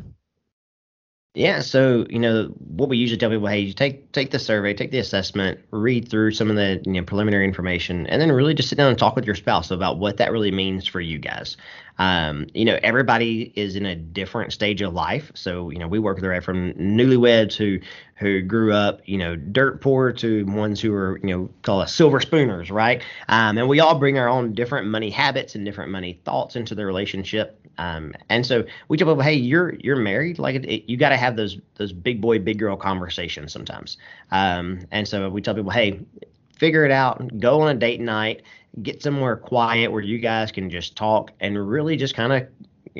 Yeah, 1.34 1.60
so 1.60 2.06
you 2.08 2.18
know 2.18 2.46
what 2.58 2.88
we 2.88 2.96
usually 2.96 3.18
tell 3.18 3.30
people: 3.30 3.46
hey, 3.46 3.60
you 3.60 3.74
take 3.74 4.12
take 4.12 4.30
the 4.30 4.38
survey, 4.38 4.72
take 4.72 4.90
the 4.90 4.98
assessment, 4.98 5.60
read 5.70 6.08
through 6.08 6.32
some 6.32 6.48
of 6.48 6.56
the 6.56 6.82
you 6.84 6.92
know 6.94 7.02
preliminary 7.02 7.44
information, 7.44 8.06
and 8.06 8.20
then 8.20 8.32
really 8.32 8.54
just 8.54 8.70
sit 8.70 8.78
down 8.78 8.88
and 8.88 8.98
talk 8.98 9.14
with 9.14 9.26
your 9.26 9.34
spouse 9.34 9.70
about 9.70 9.98
what 9.98 10.16
that 10.16 10.32
really 10.32 10.50
means 10.50 10.86
for 10.86 11.00
you 11.00 11.18
guys. 11.18 11.56
Um, 11.98 12.46
you 12.54 12.64
know, 12.64 12.78
everybody 12.82 13.52
is 13.56 13.76
in 13.76 13.84
a 13.86 13.96
different 13.96 14.52
stage 14.52 14.82
of 14.82 14.94
life. 14.94 15.32
So, 15.34 15.70
you 15.70 15.78
know, 15.78 15.88
we 15.88 15.98
work 15.98 16.16
with 16.16 16.24
right 16.24 16.42
from 16.42 16.72
newlyweds 16.74 17.54
who 17.54 17.78
who 18.16 18.42
grew 18.42 18.72
up, 18.72 19.00
you 19.04 19.16
know, 19.18 19.36
dirt 19.36 19.80
poor 19.80 20.12
to 20.12 20.44
ones 20.46 20.80
who 20.80 20.92
are, 20.92 21.18
you 21.22 21.28
know, 21.28 21.48
call 21.62 21.80
us 21.80 21.94
silver 21.94 22.20
spooners, 22.20 22.70
right? 22.70 23.02
Um, 23.28 23.58
and 23.58 23.68
we 23.68 23.78
all 23.80 23.98
bring 23.98 24.18
our 24.18 24.28
own 24.28 24.54
different 24.54 24.88
money 24.88 25.10
habits 25.10 25.54
and 25.54 25.64
different 25.64 25.92
money 25.92 26.20
thoughts 26.24 26.56
into 26.56 26.74
the 26.74 26.84
relationship. 26.84 27.60
Um, 27.78 28.12
and 28.28 28.44
so 28.44 28.64
we 28.88 28.96
tell 28.96 29.06
people, 29.08 29.22
hey, 29.22 29.34
you're 29.34 29.74
you're 29.76 29.96
married, 29.96 30.38
like 30.38 30.56
it, 30.56 30.64
it, 30.64 30.90
you 30.90 30.96
got 30.96 31.10
to 31.10 31.16
have 31.16 31.36
those 31.36 31.58
those 31.76 31.92
big 31.92 32.20
boy, 32.20 32.38
big 32.40 32.58
girl 32.58 32.76
conversations 32.76 33.52
sometimes. 33.52 33.98
Um, 34.32 34.80
and 34.90 35.06
so 35.06 35.28
we 35.28 35.40
tell 35.40 35.54
people, 35.54 35.70
hey, 35.70 36.00
figure 36.58 36.84
it 36.84 36.90
out, 36.90 37.20
and 37.20 37.40
go 37.40 37.62
on 37.62 37.74
a 37.74 37.78
date 37.78 38.00
night, 38.00 38.42
get 38.82 39.02
somewhere 39.02 39.36
quiet 39.36 39.90
where 39.90 40.02
you 40.02 40.18
guys 40.18 40.52
can 40.52 40.70
just 40.70 40.96
talk 40.96 41.32
and 41.40 41.68
really 41.68 41.96
just 41.96 42.14
kind 42.14 42.32
of 42.32 42.46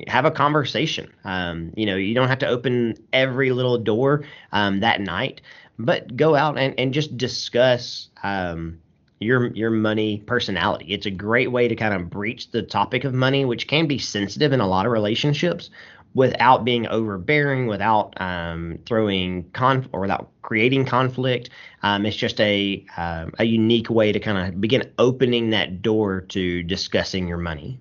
have 0.07 0.25
a 0.25 0.31
conversation. 0.31 1.13
Um, 1.25 1.73
you 1.77 1.87
know, 1.87 1.97
you 1.97 2.15
don't 2.15 2.29
have 2.29 2.39
to 2.39 2.49
open 2.49 2.95
every 3.13 3.53
little 3.53 3.79
door 3.79 4.25
um, 4.53 4.81
that 4.81 5.01
night, 5.01 5.41
but 5.79 6.17
go 6.17 6.35
out 6.35 6.59
and, 6.59 6.75
and 6.79 6.95
just 6.95 7.17
discuss 7.17 8.09
um, 8.23 8.79
your 9.21 9.49
your 9.49 9.71
money 9.71 10.23
personality. 10.27 10.87
It's 10.87 11.07
a 11.07 11.11
great 11.11 11.51
way 11.51 11.69
to 11.69 11.75
kind 11.75 11.95
of 11.95 12.11
breach 12.11 12.51
the 12.51 12.63
topic 12.63 13.05
of 13.05 13.15
money, 13.15 13.45
which 13.45 13.67
can 13.67 13.87
be 13.87 13.99
sensitive 13.99 14.53
in 14.53 14.61
a 14.61 14.69
lot 14.69 14.87
of 14.87 14.93
relationships, 14.93 15.71
without 16.15 16.65
being 16.65 16.87
overbearing, 16.87 17.67
without 17.67 18.21
um, 18.21 18.79
throwing 18.87 19.51
conf 19.51 19.87
or 19.93 20.01
without 20.01 20.31
creating 20.43 20.85
conflict. 20.85 21.51
Um, 21.83 22.07
it's 22.07 22.17
just 22.17 22.41
a 22.41 22.85
um, 22.97 23.33
a 23.39 23.45
unique 23.45 23.91
way 23.91 24.13
to 24.13 24.21
kind 24.21 24.39
of 24.39 24.61
begin 24.61 24.93
opening 24.99 25.51
that 25.51 25.83
door 25.83 26.23
to 26.23 26.63
discussing 26.63 27.29
your 27.29 27.39
money. 27.39 27.79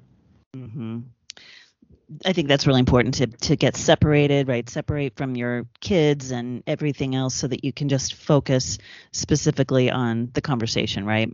Mm-hmm. 0.55 0.99
I 2.25 2.31
think 2.31 2.47
that's 2.47 2.65
really 2.65 2.79
important 2.79 3.15
to 3.15 3.27
to 3.27 3.55
get 3.55 3.75
separated, 3.75 4.47
right? 4.47 4.69
Separate 4.69 5.15
from 5.17 5.35
your 5.35 5.65
kids 5.81 6.31
and 6.31 6.63
everything 6.65 7.15
else 7.15 7.35
so 7.35 7.47
that 7.47 7.65
you 7.65 7.73
can 7.73 7.89
just 7.89 8.13
focus 8.13 8.77
specifically 9.11 9.91
on 9.91 10.29
the 10.33 10.41
conversation, 10.41 11.05
right? 11.05 11.33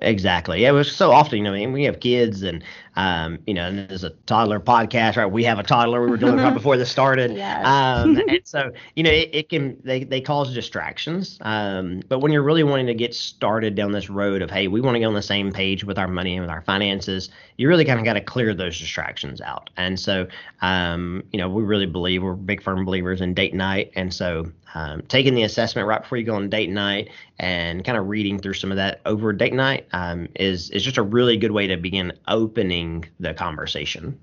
Exactly. 0.00 0.62
Yeah, 0.62 0.68
it 0.68 0.72
was 0.72 0.94
so 0.94 1.10
often, 1.10 1.38
you 1.38 1.44
know, 1.44 1.52
I 1.54 1.58
mean, 1.58 1.72
we 1.72 1.82
have 1.82 1.98
kids 1.98 2.44
and, 2.44 2.62
um, 2.94 3.40
you 3.48 3.54
know, 3.54 3.66
and 3.66 3.88
there's 3.88 4.04
a 4.04 4.10
toddler 4.26 4.60
podcast, 4.60 5.16
right? 5.16 5.26
We 5.26 5.42
have 5.42 5.58
a 5.58 5.64
toddler. 5.64 6.00
We 6.00 6.08
were 6.08 6.16
doing 6.16 6.38
it 6.38 6.42
right 6.42 6.54
before 6.54 6.76
this 6.76 6.88
started. 6.88 7.32
Yes. 7.32 7.66
Um, 7.66 8.16
and 8.28 8.40
so, 8.44 8.70
you 8.94 9.02
know, 9.02 9.10
it, 9.10 9.28
it, 9.32 9.48
can, 9.48 9.76
they, 9.82 10.04
they 10.04 10.20
cause 10.20 10.54
distractions. 10.54 11.36
Um, 11.40 12.02
but 12.08 12.20
when 12.20 12.30
you're 12.30 12.44
really 12.44 12.62
wanting 12.62 12.86
to 12.86 12.94
get 12.94 13.12
started 13.12 13.74
down 13.74 13.90
this 13.90 14.08
road 14.08 14.40
of, 14.40 14.52
hey, 14.52 14.68
we 14.68 14.80
want 14.80 14.94
to 14.94 15.00
get 15.00 15.06
on 15.06 15.14
the 15.14 15.22
same 15.22 15.50
page 15.50 15.82
with 15.82 15.98
our 15.98 16.08
money 16.08 16.34
and 16.34 16.42
with 16.42 16.50
our 16.50 16.62
finances, 16.62 17.28
you 17.56 17.66
really 17.68 17.84
kind 17.84 17.98
of 17.98 18.04
got 18.04 18.12
to 18.14 18.20
clear 18.20 18.54
those 18.54 18.78
distractions 18.78 19.40
out. 19.40 19.68
And 19.76 19.98
so, 19.98 20.28
um, 20.62 21.24
you 21.32 21.38
know, 21.40 21.48
we 21.48 21.64
really 21.64 21.86
believe 21.86 22.22
we're 22.22 22.34
big 22.34 22.62
firm 22.62 22.84
believers 22.84 23.20
in 23.20 23.34
date 23.34 23.52
night. 23.54 23.90
And 23.96 24.14
so, 24.14 24.52
um, 24.74 25.02
taking 25.02 25.34
the 25.34 25.42
assessment 25.42 25.88
right 25.88 26.02
before 26.02 26.18
you 26.18 26.24
go 26.24 26.34
on 26.34 26.50
date 26.50 26.70
night 26.70 27.10
and 27.38 27.84
kind 27.84 27.96
of 27.96 28.08
reading 28.08 28.38
through 28.38 28.54
some 28.54 28.70
of 28.70 28.76
that 28.76 29.00
over 29.06 29.32
date 29.32 29.54
night 29.54 29.86
um, 29.92 30.28
is 30.36 30.70
is 30.70 30.82
just 30.82 30.98
a 30.98 31.02
really 31.02 31.36
good 31.36 31.52
way 31.52 31.68
to 31.68 31.76
begin 31.76 32.12
opening 32.26 33.04
the 33.20 33.34
conversation. 33.34 34.18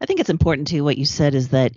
I 0.00 0.06
think 0.06 0.20
it's 0.20 0.30
important 0.30 0.68
too. 0.68 0.84
What 0.84 0.98
you 0.98 1.04
said 1.04 1.34
is 1.34 1.48
that 1.48 1.72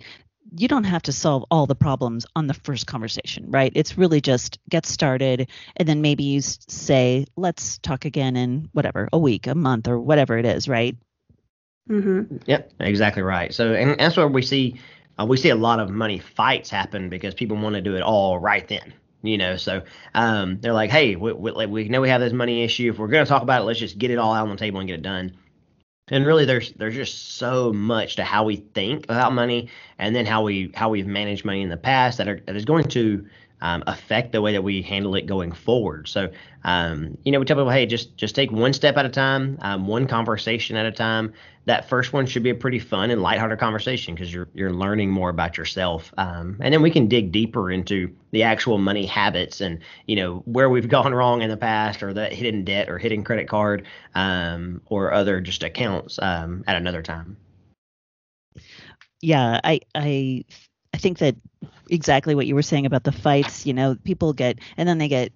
you 0.56 0.68
don't 0.68 0.84
have 0.84 1.02
to 1.02 1.12
solve 1.12 1.44
all 1.50 1.66
the 1.66 1.74
problems 1.74 2.26
on 2.36 2.46
the 2.46 2.54
first 2.54 2.86
conversation, 2.86 3.50
right? 3.50 3.72
It's 3.74 3.98
really 3.98 4.20
just 4.20 4.58
get 4.68 4.86
started, 4.86 5.50
and 5.76 5.88
then 5.88 6.00
maybe 6.02 6.24
you 6.24 6.40
say, 6.42 7.26
"Let's 7.36 7.78
talk 7.78 8.04
again 8.04 8.36
in 8.36 8.68
whatever 8.72 9.08
a 9.12 9.18
week, 9.18 9.46
a 9.46 9.54
month, 9.54 9.88
or 9.88 9.98
whatever 9.98 10.38
it 10.38 10.46
is," 10.46 10.68
right? 10.68 10.96
Mm-hmm. 11.88 12.36
Yep, 12.46 12.72
exactly 12.80 13.22
right. 13.22 13.52
So, 13.52 13.74
and 13.74 13.98
that's 13.98 14.16
where 14.16 14.28
we 14.28 14.42
see 14.42 14.80
uh, 15.18 15.26
we 15.26 15.36
see 15.36 15.50
a 15.50 15.56
lot 15.56 15.80
of 15.80 15.90
money 15.90 16.18
fights 16.18 16.70
happen 16.70 17.08
because 17.08 17.34
people 17.34 17.56
want 17.56 17.74
to 17.74 17.80
do 17.80 17.96
it 17.96 18.02
all 18.02 18.38
right 18.38 18.66
then. 18.68 18.94
You 19.22 19.38
know, 19.38 19.56
so 19.56 19.82
um, 20.12 20.60
they're 20.60 20.74
like, 20.74 20.90
hey, 20.90 21.16
we, 21.16 21.32
we, 21.32 21.66
we 21.66 21.88
know 21.88 22.02
we 22.02 22.10
have 22.10 22.20
this 22.20 22.34
money 22.34 22.62
issue. 22.62 22.90
If 22.90 22.98
we're 22.98 23.08
going 23.08 23.24
to 23.24 23.28
talk 23.28 23.42
about 23.42 23.62
it, 23.62 23.64
let's 23.64 23.78
just 23.78 23.96
get 23.96 24.10
it 24.10 24.18
all 24.18 24.34
out 24.34 24.42
on 24.42 24.50
the 24.50 24.56
table 24.56 24.80
and 24.80 24.86
get 24.86 24.98
it 24.98 25.02
done. 25.02 25.32
And 26.08 26.26
really, 26.26 26.44
there's 26.44 26.72
there's 26.72 26.94
just 26.94 27.36
so 27.36 27.72
much 27.72 28.16
to 28.16 28.24
how 28.24 28.44
we 28.44 28.56
think 28.56 29.04
about 29.04 29.32
money, 29.32 29.70
and 29.98 30.14
then 30.14 30.26
how 30.26 30.42
we 30.42 30.70
how 30.74 30.90
we've 30.90 31.06
managed 31.06 31.46
money 31.46 31.62
in 31.62 31.70
the 31.70 31.78
past 31.78 32.18
that 32.18 32.28
are 32.28 32.40
that 32.44 32.54
is 32.54 32.66
going 32.66 32.84
to 32.88 33.26
um, 33.64 33.82
affect 33.86 34.32
the 34.32 34.42
way 34.42 34.52
that 34.52 34.62
we 34.62 34.82
handle 34.82 35.14
it 35.14 35.24
going 35.24 35.50
forward. 35.50 36.06
So, 36.06 36.30
um, 36.64 37.16
you 37.24 37.32
know, 37.32 37.38
we 37.38 37.46
tell 37.46 37.56
people, 37.56 37.70
hey, 37.70 37.86
just 37.86 38.14
just 38.14 38.34
take 38.34 38.52
one 38.52 38.74
step 38.74 38.98
at 38.98 39.06
a 39.06 39.08
time, 39.08 39.56
um, 39.62 39.86
one 39.86 40.06
conversation 40.06 40.76
at 40.76 40.84
a 40.84 40.92
time. 40.92 41.32
That 41.64 41.88
first 41.88 42.12
one 42.12 42.26
should 42.26 42.42
be 42.42 42.50
a 42.50 42.54
pretty 42.54 42.78
fun 42.78 43.10
and 43.10 43.22
lighthearted 43.22 43.58
conversation 43.58 44.14
because 44.14 44.32
you're 44.32 44.48
you're 44.52 44.70
learning 44.70 45.10
more 45.10 45.30
about 45.30 45.56
yourself, 45.56 46.12
um, 46.18 46.58
and 46.60 46.74
then 46.74 46.82
we 46.82 46.90
can 46.90 47.08
dig 47.08 47.32
deeper 47.32 47.70
into 47.70 48.14
the 48.32 48.42
actual 48.42 48.76
money 48.76 49.06
habits 49.06 49.62
and 49.62 49.78
you 50.06 50.16
know 50.16 50.42
where 50.44 50.68
we've 50.68 50.88
gone 50.98 51.14
wrong 51.14 51.40
in 51.40 51.48
the 51.48 51.56
past, 51.56 52.02
or 52.02 52.12
that 52.12 52.34
hidden 52.34 52.64
debt 52.64 52.90
or 52.90 52.98
hidden 52.98 53.24
credit 53.24 53.48
card, 53.48 53.86
um, 54.14 54.82
or 54.84 55.10
other 55.10 55.40
just 55.40 55.62
accounts 55.62 56.18
um, 56.20 56.64
at 56.66 56.76
another 56.76 57.00
time. 57.00 57.38
Yeah, 59.22 59.58
I 59.64 59.80
I 59.94 60.44
I 60.94 60.96
think 60.96 61.18
that 61.18 61.34
exactly 61.90 62.36
what 62.36 62.46
you 62.46 62.54
were 62.54 62.62
saying 62.62 62.86
about 62.86 63.02
the 63.02 63.10
fights, 63.10 63.66
you 63.66 63.74
know, 63.74 63.96
people 64.04 64.32
get 64.32 64.60
and 64.76 64.88
then 64.88 64.98
they 64.98 65.08
get 65.08 65.32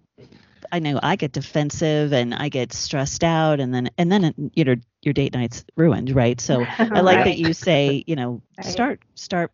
I 0.70 0.78
know 0.78 1.00
I 1.02 1.16
get 1.16 1.32
defensive 1.32 2.12
and 2.12 2.32
I 2.32 2.48
get 2.48 2.72
stressed 2.72 3.24
out 3.24 3.58
and 3.58 3.74
then 3.74 3.90
and 3.98 4.12
then 4.12 4.52
you 4.54 4.64
know 4.64 4.76
your 5.02 5.14
date 5.14 5.34
night's 5.34 5.64
ruined, 5.76 6.14
right? 6.14 6.40
So 6.40 6.64
I 6.78 7.00
like 7.00 7.16
right. 7.16 7.24
that 7.24 7.38
you 7.38 7.52
say, 7.54 8.04
you 8.06 8.14
know, 8.14 8.40
right. 8.58 8.66
start 8.68 9.00
start 9.16 9.50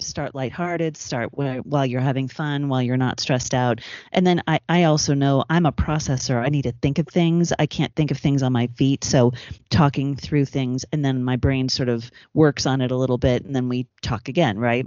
start 0.00 0.34
lighthearted, 0.34 0.96
start 0.96 1.30
while 1.32 1.86
you're 1.86 2.00
having 2.00 2.26
fun, 2.26 2.68
while 2.68 2.82
you're 2.82 2.96
not 2.96 3.20
stressed 3.20 3.54
out. 3.54 3.80
And 4.10 4.26
then 4.26 4.42
I, 4.48 4.58
I 4.68 4.84
also 4.84 5.14
know 5.14 5.44
I'm 5.48 5.66
a 5.66 5.72
processor. 5.72 6.44
I 6.44 6.48
need 6.48 6.62
to 6.62 6.72
think 6.82 6.98
of 6.98 7.06
things. 7.06 7.52
I 7.60 7.66
can't 7.66 7.94
think 7.94 8.10
of 8.10 8.18
things 8.18 8.42
on 8.42 8.52
my 8.52 8.66
feet. 8.76 9.04
So 9.04 9.34
talking 9.70 10.16
through 10.16 10.46
things 10.46 10.84
and 10.92 11.04
then 11.04 11.22
my 11.22 11.36
brain 11.36 11.68
sort 11.68 11.88
of 11.88 12.10
works 12.34 12.66
on 12.66 12.80
it 12.80 12.90
a 12.90 12.96
little 12.96 13.18
bit 13.18 13.44
and 13.44 13.54
then 13.54 13.68
we 13.68 13.86
talk 14.02 14.28
again, 14.28 14.58
right? 14.58 14.84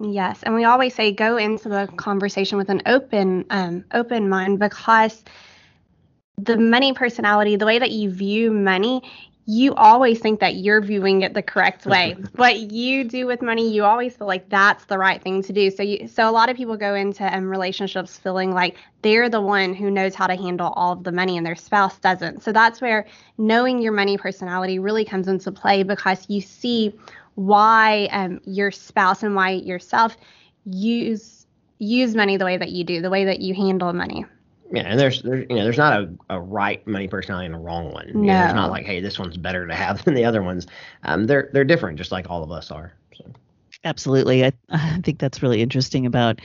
Yes, 0.00 0.42
and 0.42 0.54
we 0.54 0.64
always 0.64 0.94
say 0.94 1.12
go 1.12 1.36
into 1.38 1.68
the 1.68 1.88
conversation 1.96 2.58
with 2.58 2.68
an 2.68 2.82
open 2.86 3.46
um, 3.50 3.84
open 3.92 4.28
mind 4.28 4.58
because 4.58 5.24
the 6.38 6.56
money 6.58 6.92
personality, 6.92 7.56
the 7.56 7.66
way 7.66 7.78
that 7.78 7.90
you 7.90 8.10
view 8.10 8.50
money, 8.52 9.02
you 9.46 9.74
always 9.74 10.18
think 10.18 10.40
that 10.40 10.56
you're 10.56 10.80
viewing 10.82 11.22
it 11.22 11.32
the 11.32 11.42
correct 11.42 11.86
way. 11.86 12.16
what 12.34 12.58
you 12.58 13.04
do 13.04 13.26
with 13.26 13.40
money, 13.40 13.72
you 13.72 13.84
always 13.84 14.16
feel 14.16 14.26
like 14.26 14.48
that's 14.50 14.84
the 14.86 14.98
right 14.98 15.22
thing 15.22 15.42
to 15.42 15.52
do. 15.52 15.70
So 15.70 15.82
you, 15.82 16.08
so 16.08 16.28
a 16.28 16.32
lot 16.32 16.50
of 16.50 16.56
people 16.56 16.76
go 16.76 16.94
into 16.94 17.24
um, 17.34 17.48
relationships 17.48 18.18
feeling 18.18 18.52
like 18.52 18.76
they're 19.02 19.30
the 19.30 19.40
one 19.40 19.72
who 19.72 19.90
knows 19.90 20.14
how 20.14 20.26
to 20.26 20.36
handle 20.36 20.72
all 20.76 20.92
of 20.92 21.04
the 21.04 21.12
money 21.12 21.36
and 21.36 21.46
their 21.46 21.54
spouse 21.54 21.98
doesn't. 21.98 22.42
So 22.42 22.52
that's 22.52 22.80
where 22.80 23.06
knowing 23.38 23.80
your 23.80 23.92
money 23.92 24.18
personality 24.18 24.78
really 24.78 25.04
comes 25.04 25.28
into 25.28 25.52
play 25.52 25.84
because 25.84 26.28
you 26.28 26.40
see 26.40 26.92
why 27.36 28.08
um, 28.10 28.40
your 28.44 28.70
spouse 28.70 29.22
and 29.22 29.34
why 29.34 29.50
yourself 29.50 30.16
use 30.64 31.46
use 31.78 32.14
money 32.14 32.36
the 32.36 32.44
way 32.44 32.56
that 32.56 32.70
you 32.70 32.84
do, 32.84 33.00
the 33.00 33.10
way 33.10 33.24
that 33.24 33.40
you 33.40 33.54
handle 33.54 33.92
money. 33.92 34.24
Yeah, 34.72 34.82
and 34.82 34.98
there's 34.98 35.22
there's 35.22 35.46
you 35.48 35.56
know 35.56 35.62
there's 35.62 35.78
not 35.78 36.00
a, 36.00 36.08
a 36.30 36.40
right 36.40 36.84
money 36.86 37.06
personality 37.06 37.46
and 37.46 37.54
a 37.54 37.58
wrong 37.58 37.92
one. 37.92 38.10
No. 38.12 38.20
You 38.20 38.26
know, 38.26 38.32
there's 38.32 38.54
not 38.54 38.70
like 38.70 38.84
hey 38.84 39.00
this 39.00 39.18
one's 39.18 39.36
better 39.36 39.66
to 39.66 39.74
have 39.74 40.04
than 40.04 40.14
the 40.14 40.24
other 40.24 40.42
ones. 40.42 40.66
Um, 41.04 41.26
they're 41.26 41.50
they're 41.52 41.64
different, 41.64 41.98
just 41.98 42.10
like 42.12 42.28
all 42.28 42.42
of 42.42 42.50
us 42.50 42.70
are. 42.70 42.92
So. 43.84 43.88
Absolutely. 43.88 44.44
I, 44.44 44.52
I 44.70 45.00
think 45.02 45.18
that's 45.18 45.42
really 45.42 45.62
interesting 45.62 46.06
about 46.06 46.40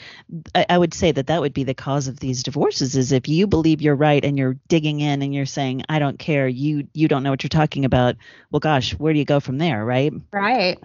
I, 0.54 0.66
I, 0.70 0.78
would 0.78 0.94
say 0.94 1.12
that 1.12 1.28
that 1.28 1.42
would 1.42 1.54
be 1.54 1.64
the 1.64 1.74
cause 1.74 2.08
of 2.08 2.20
these 2.20 2.44
divorces 2.44 2.96
is 2.96 3.12
if 3.12 3.28
you 3.28 3.48
believe 3.48 3.82
you're 3.82 3.96
right 3.96 4.24
and 4.24 4.38
you're 4.38 4.58
digging 4.68 5.00
in 5.00 5.22
and 5.22 5.34
you're 5.34 5.46
saying 5.46 5.84
I 5.90 6.00
don't 6.00 6.20
care, 6.20 6.48
you 6.48 6.88
you 6.94 7.08
don't 7.08 7.24
know 7.24 7.30
what 7.30 7.44
you're 7.44 7.50
talking 7.50 7.86
about. 7.86 8.16
Well 8.52 8.60
gosh, 8.60 8.94
where 8.94 9.14
do 9.14 9.20
you 9.20 9.26
go 9.26 9.40
from 9.40 9.58
there, 9.58 9.84
right? 9.84 10.14
Right. 10.32 10.80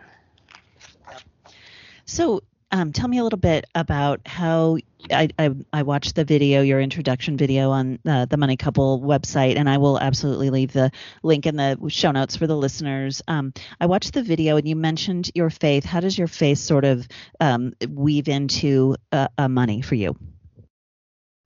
So 2.05 2.43
um, 2.73 2.93
tell 2.93 3.09
me 3.09 3.19
a 3.19 3.23
little 3.23 3.39
bit 3.39 3.65
about 3.75 4.21
how 4.27 4.79
I, 5.11 5.29
I, 5.39 5.51
I, 5.73 5.83
watched 5.83 6.17
the 6.17 6.25
video, 6.25 6.63
your 6.63 6.81
introduction 6.81 7.37
video 7.37 7.71
on 7.71 7.99
uh, 8.07 8.25
the 8.25 8.37
Money 8.37 8.57
Couple 8.57 9.01
website, 9.01 9.57
and 9.57 9.69
I 9.71 9.79
will 9.79 10.01
absolutely 10.01 10.51
leave 10.51 10.73
the 10.73 10.91
link 11.23 11.47
in 11.47 11.57
the 11.57 11.79
show 11.89 12.11
notes 12.11 12.37
for 12.37 12.47
the 12.47 12.57
listeners. 12.57 13.23
Um, 13.29 13.53
I 13.81 13.87
watched 13.87 14.15
the 14.15 14.23
video, 14.23 14.57
and 14.57 14.67
you 14.67 14.75
mentioned 14.75 15.31
your 15.35 15.51
faith. 15.51 15.85
How 15.85 16.01
does 16.01 16.19
your 16.19 16.27
faith 16.27 16.59
sort 16.59 16.85
of 16.85 17.07
um, 17.41 17.73
weave 17.89 18.29
into 18.29 18.97
uh, 19.13 19.29
money 19.49 19.81
for 19.81 19.95
you? 19.95 20.17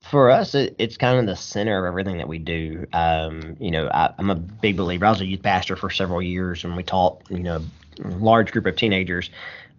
For 0.03 0.31
us, 0.31 0.55
it, 0.55 0.77
it's 0.79 0.97
kind 0.97 1.19
of 1.19 1.27
the 1.27 1.37
center 1.37 1.79
of 1.79 1.91
everything 1.91 2.17
that 2.19 2.29
we 2.29 2.39
do. 2.39 2.87
Um, 2.95 3.57
you 3.61 3.71
know, 3.71 3.89
I, 3.93 4.15
I'm 4.17 4.31
a 4.31 4.35
big 4.35 4.79
believer. 4.79 5.05
I 5.05 5.11
was 5.11 5.21
a 5.21 5.27
youth 5.27 5.43
pastor 5.43 5.77
for 5.77 5.91
several 5.91 6.23
years, 6.23 6.65
and 6.65 6.75
we 6.75 6.83
taught, 6.83 7.23
you 7.29 7.41
know, 7.41 7.63
a 8.03 8.09
large 8.09 8.53
group 8.53 8.65
of 8.65 8.77
teenagers 8.77 9.29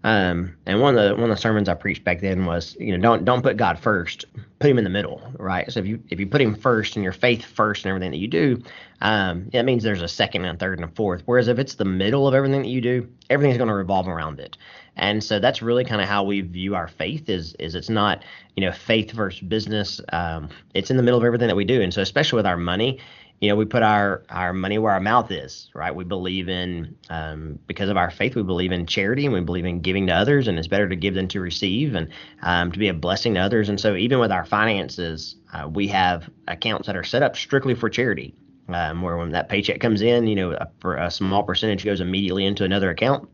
um, 0.04 0.56
and 0.66 0.82
one 0.82 0.98
of 0.98 1.04
the 1.04 1.16
one 1.16 1.30
of 1.30 1.36
the 1.36 1.42
sermons 1.42 1.70
I 1.70 1.76
preached 1.76 2.04
back 2.04 2.22
then 2.22 2.46
was, 2.46 2.76
you 2.80 2.98
know, 2.98 3.02
don't 3.02 3.24
don't 3.24 3.44
put 3.44 3.58
God 3.58 3.78
first, 3.78 4.26
put 4.60 4.70
Him 4.70 4.80
in 4.80 4.84
the 4.84 4.90
middle, 4.90 5.22
right? 5.38 5.72
So 5.72 5.80
if 5.80 5.86
you 5.86 6.02
if 6.10 6.20
you 6.20 6.26
put 6.26 6.42
Him 6.42 6.56
first 6.56 6.96
and 6.96 7.04
your 7.04 7.14
faith 7.14 7.46
first 7.46 7.86
and 7.86 7.90
everything 7.90 8.12
that 8.12 8.18
you 8.18 8.28
do, 8.28 8.64
um, 9.02 9.50
that 9.54 9.64
means 9.64 9.84
there's 9.84 10.02
a 10.02 10.08
second 10.08 10.46
and 10.46 10.56
a 10.56 10.60
third 10.60 10.80
and 10.80 10.90
a 10.90 10.94
fourth. 10.96 11.22
Whereas 11.26 11.48
if 11.48 11.60
it's 11.60 11.76
the 11.76 11.86
middle 11.86 12.28
of 12.28 12.34
everything 12.34 12.64
that 12.64 12.70
you 12.70 12.82
do, 12.82 13.08
everything's 13.30 13.58
going 13.58 13.68
to 13.68 13.76
revolve 13.76 14.08
around 14.08 14.40
it. 14.40 14.58
And 14.98 15.24
so 15.24 15.40
that's 15.40 15.62
really 15.62 15.86
kind 15.86 16.02
of 16.02 16.08
how 16.08 16.24
we 16.24 16.42
view 16.42 16.76
our 16.76 16.88
faith 16.88 17.30
is 17.30 17.54
is 17.60 17.76
it's 17.76 17.90
not 17.90 18.24
you 18.56 18.66
know 18.66 18.72
faith 18.72 19.12
versus 19.12 19.42
business. 19.42 20.02
Um, 20.12 20.50
it's 20.74 20.90
in 20.90 20.98
the 20.98 21.04
middle 21.04 21.20
of 21.20 21.26
everything 21.26 21.48
that 21.48 21.56
we 21.56 21.66
do. 21.66 21.80
And 21.80 21.94
so 21.94 22.02
especially 22.02 22.38
with 22.38 22.48
our 22.48 22.58
money, 22.58 23.00
you 23.42 23.50
know, 23.50 23.56
we 23.56 23.66
put 23.66 23.82
our 23.82 24.24
our 24.30 24.54
money 24.54 24.78
where 24.78 24.94
our 24.94 25.00
mouth 25.00 25.32
is, 25.32 25.72
right? 25.74 25.94
We 25.94 26.04
believe 26.04 26.48
in 26.48 26.96
um, 27.10 27.58
because 27.66 27.90
of 27.90 27.98
our 27.98 28.12
faith, 28.12 28.36
we 28.36 28.44
believe 28.44 28.72
in 28.72 28.86
charity 28.86 29.26
and 29.26 29.34
we 29.34 29.42
believe 29.42 29.66
in 29.66 29.82
giving 29.82 30.06
to 30.08 30.14
others, 30.14 30.48
and 30.48 30.60
it's 30.60 30.68
better 30.68 30.88
to 30.88 30.96
give 30.96 31.16
than 31.16 31.28
to 31.30 31.42
receive, 31.42 31.96
and 31.96 32.08
um, 32.44 32.72
to 32.72 32.78
be 32.78 32.88
a 32.88 32.94
blessing 32.94 33.34
to 33.34 33.40
others. 33.40 33.68
And 33.68 33.82
so, 33.82 33.96
even 33.96 34.20
with 34.20 34.32
our 34.32 34.46
finances, 34.46 35.38
uh, 35.54 35.68
we 35.68 35.88
have 35.88 36.30
accounts 36.48 36.86
that 36.86 36.96
are 36.96 37.04
set 37.04 37.24
up 37.24 37.36
strictly 37.36 37.74
for 37.74 37.90
charity, 37.90 38.36
um, 38.70 39.02
where 39.02 39.18
when 39.18 39.32
that 39.32 39.50
paycheck 39.50 39.82
comes 39.82 40.04
in, 40.04 40.28
you 40.28 40.36
know, 40.36 40.52
a, 40.52 40.70
for 40.80 40.98
a 40.98 41.10
small 41.10 41.42
percentage 41.42 41.84
goes 41.84 42.00
immediately 42.00 42.46
into 42.46 42.64
another 42.64 42.92
account 42.92 43.28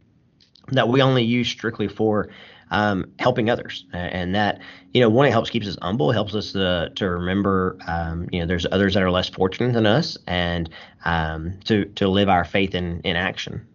that 0.72 0.90
we 0.90 1.02
only 1.02 1.24
use 1.24 1.48
strictly 1.48 1.88
for 1.88 2.30
um, 2.72 3.12
helping 3.20 3.50
others, 3.50 3.86
and 3.94 4.36
that 4.36 4.60
you 4.94 5.02
know 5.02 5.10
one 5.10 5.26
it 5.26 5.32
helps 5.32 5.50
keeps 5.50 5.68
us 5.68 5.78
humble, 5.82 6.12
helps 6.12 6.36
us 6.36 6.52
to 6.54 6.92
to 6.96 7.10
remember 7.10 7.78
um, 7.88 8.28
you 8.32 8.40
know 8.40 8.46
there's 8.46 8.66
others 8.72 8.94
that 8.94 9.04
are 9.04 9.12
less 9.12 9.30
fortunate 9.30 9.74
than 9.74 9.86
us, 9.86 10.18
and 10.28 10.70
um, 11.06 11.60
to 11.66 11.86
to 11.86 12.08
live 12.08 12.30
our 12.30 12.46
faith 12.46 12.76
in 12.76 13.02
in 13.02 13.16
action. 13.16 13.68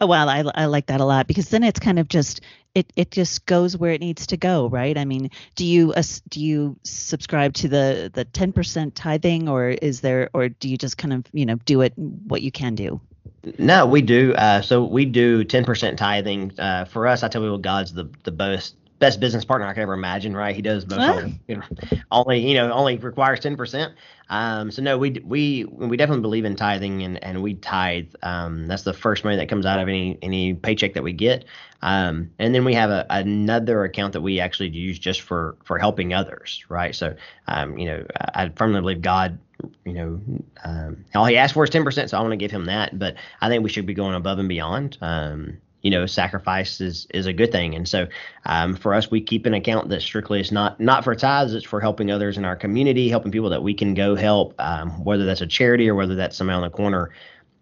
Oh, 0.00 0.06
well, 0.06 0.28
I, 0.28 0.44
I 0.54 0.66
like 0.66 0.86
that 0.86 1.00
a 1.00 1.04
lot 1.04 1.26
because 1.26 1.48
then 1.48 1.62
it's 1.62 1.80
kind 1.80 1.98
of 1.98 2.08
just 2.08 2.42
it, 2.74 2.92
it 2.96 3.10
just 3.10 3.46
goes 3.46 3.76
where 3.76 3.92
it 3.92 4.00
needs 4.00 4.26
to 4.26 4.36
go, 4.36 4.68
right? 4.68 4.98
I 4.98 5.06
mean, 5.06 5.30
do 5.54 5.64
you 5.64 5.94
uh, 5.94 6.02
do 6.28 6.44
you 6.44 6.78
subscribe 6.84 7.54
to 7.54 7.68
the 7.68 8.10
the 8.12 8.26
ten 8.26 8.52
percent 8.52 8.94
tithing, 8.94 9.48
or 9.48 9.70
is 9.70 10.02
there, 10.02 10.28
or 10.34 10.50
do 10.50 10.68
you 10.68 10.76
just 10.76 10.98
kind 10.98 11.14
of 11.14 11.24
you 11.32 11.46
know 11.46 11.56
do 11.64 11.80
it 11.80 11.94
what 11.96 12.42
you 12.42 12.52
can 12.52 12.74
do? 12.74 13.00
No, 13.58 13.86
we 13.86 14.02
do. 14.02 14.34
Uh, 14.34 14.60
so 14.60 14.84
we 14.84 15.04
do 15.04 15.44
10% 15.44 15.96
tithing. 15.96 16.52
Uh, 16.58 16.84
for 16.84 17.06
us, 17.06 17.22
I 17.22 17.28
tell 17.28 17.42
people 17.42 17.58
God's 17.58 17.92
the 17.92 18.08
the 18.24 18.32
best 18.32 18.76
best 18.98 19.20
business 19.20 19.44
partner 19.44 19.66
I 19.66 19.74
could 19.74 19.82
ever 19.82 19.92
imagine. 19.92 20.36
Right? 20.36 20.54
He 20.54 20.62
does 20.62 20.86
most 20.86 21.00
ah. 21.00 21.28
you 21.48 21.56
know, 21.56 21.62
only 22.10 22.40
you 22.40 22.54
know 22.54 22.72
only 22.72 22.96
requires 22.96 23.40
10%. 23.40 23.92
Um, 24.28 24.70
so 24.72 24.82
no, 24.82 24.98
we 24.98 25.20
we 25.24 25.64
we 25.64 25.96
definitely 25.96 26.22
believe 26.22 26.44
in 26.44 26.56
tithing 26.56 27.02
and 27.02 27.22
and 27.22 27.42
we 27.42 27.54
tithe. 27.54 28.12
Um, 28.22 28.66
that's 28.66 28.82
the 28.82 28.92
first 28.92 29.22
money 29.22 29.36
that 29.36 29.48
comes 29.48 29.66
out 29.66 29.78
of 29.78 29.88
any 29.88 30.18
any 30.22 30.54
paycheck 30.54 30.94
that 30.94 31.02
we 31.02 31.12
get. 31.12 31.44
Um, 31.82 32.30
and 32.38 32.54
then 32.54 32.64
we 32.64 32.74
have 32.74 32.90
a, 32.90 33.06
another 33.10 33.84
account 33.84 34.14
that 34.14 34.22
we 34.22 34.40
actually 34.40 34.70
use 34.70 34.98
just 34.98 35.20
for 35.20 35.56
for 35.64 35.78
helping 35.78 36.12
others. 36.12 36.64
Right? 36.68 36.94
So 36.94 37.14
um, 37.46 37.78
you 37.78 37.86
know, 37.86 38.04
I 38.34 38.48
firmly 38.56 38.80
believe 38.80 39.02
God 39.02 39.38
you 39.84 39.92
know, 39.92 40.20
um, 40.64 41.04
all 41.14 41.24
he 41.24 41.36
asked 41.36 41.54
for 41.54 41.64
is 41.64 41.70
10%, 41.70 42.08
so 42.08 42.18
I 42.18 42.20
want 42.20 42.32
to 42.32 42.36
give 42.36 42.50
him 42.50 42.66
that. 42.66 42.98
But 42.98 43.16
I 43.40 43.48
think 43.48 43.62
we 43.62 43.70
should 43.70 43.86
be 43.86 43.94
going 43.94 44.14
above 44.14 44.38
and 44.38 44.48
beyond. 44.48 44.98
Um, 45.00 45.58
you 45.82 45.90
know, 45.90 46.04
sacrifice 46.06 46.80
is, 46.80 47.06
is 47.14 47.26
a 47.26 47.32
good 47.32 47.52
thing. 47.52 47.74
And 47.74 47.88
so 47.88 48.08
um, 48.44 48.74
for 48.74 48.92
us, 48.92 49.10
we 49.10 49.20
keep 49.20 49.46
an 49.46 49.54
account 49.54 49.88
that 49.90 50.02
strictly 50.02 50.40
is 50.40 50.50
not 50.50 50.80
not 50.80 51.04
for 51.04 51.14
tithes, 51.14 51.54
it's 51.54 51.64
for 51.64 51.80
helping 51.80 52.10
others 52.10 52.36
in 52.36 52.44
our 52.44 52.56
community, 52.56 53.08
helping 53.08 53.30
people 53.30 53.50
that 53.50 53.62
we 53.62 53.72
can 53.72 53.94
go 53.94 54.16
help, 54.16 54.54
um, 54.58 55.04
whether 55.04 55.24
that's 55.24 55.42
a 55.42 55.46
charity 55.46 55.88
or 55.88 55.94
whether 55.94 56.16
that's 56.16 56.36
somebody 56.36 56.56
on 56.56 56.62
the 56.62 56.70
corner. 56.70 57.12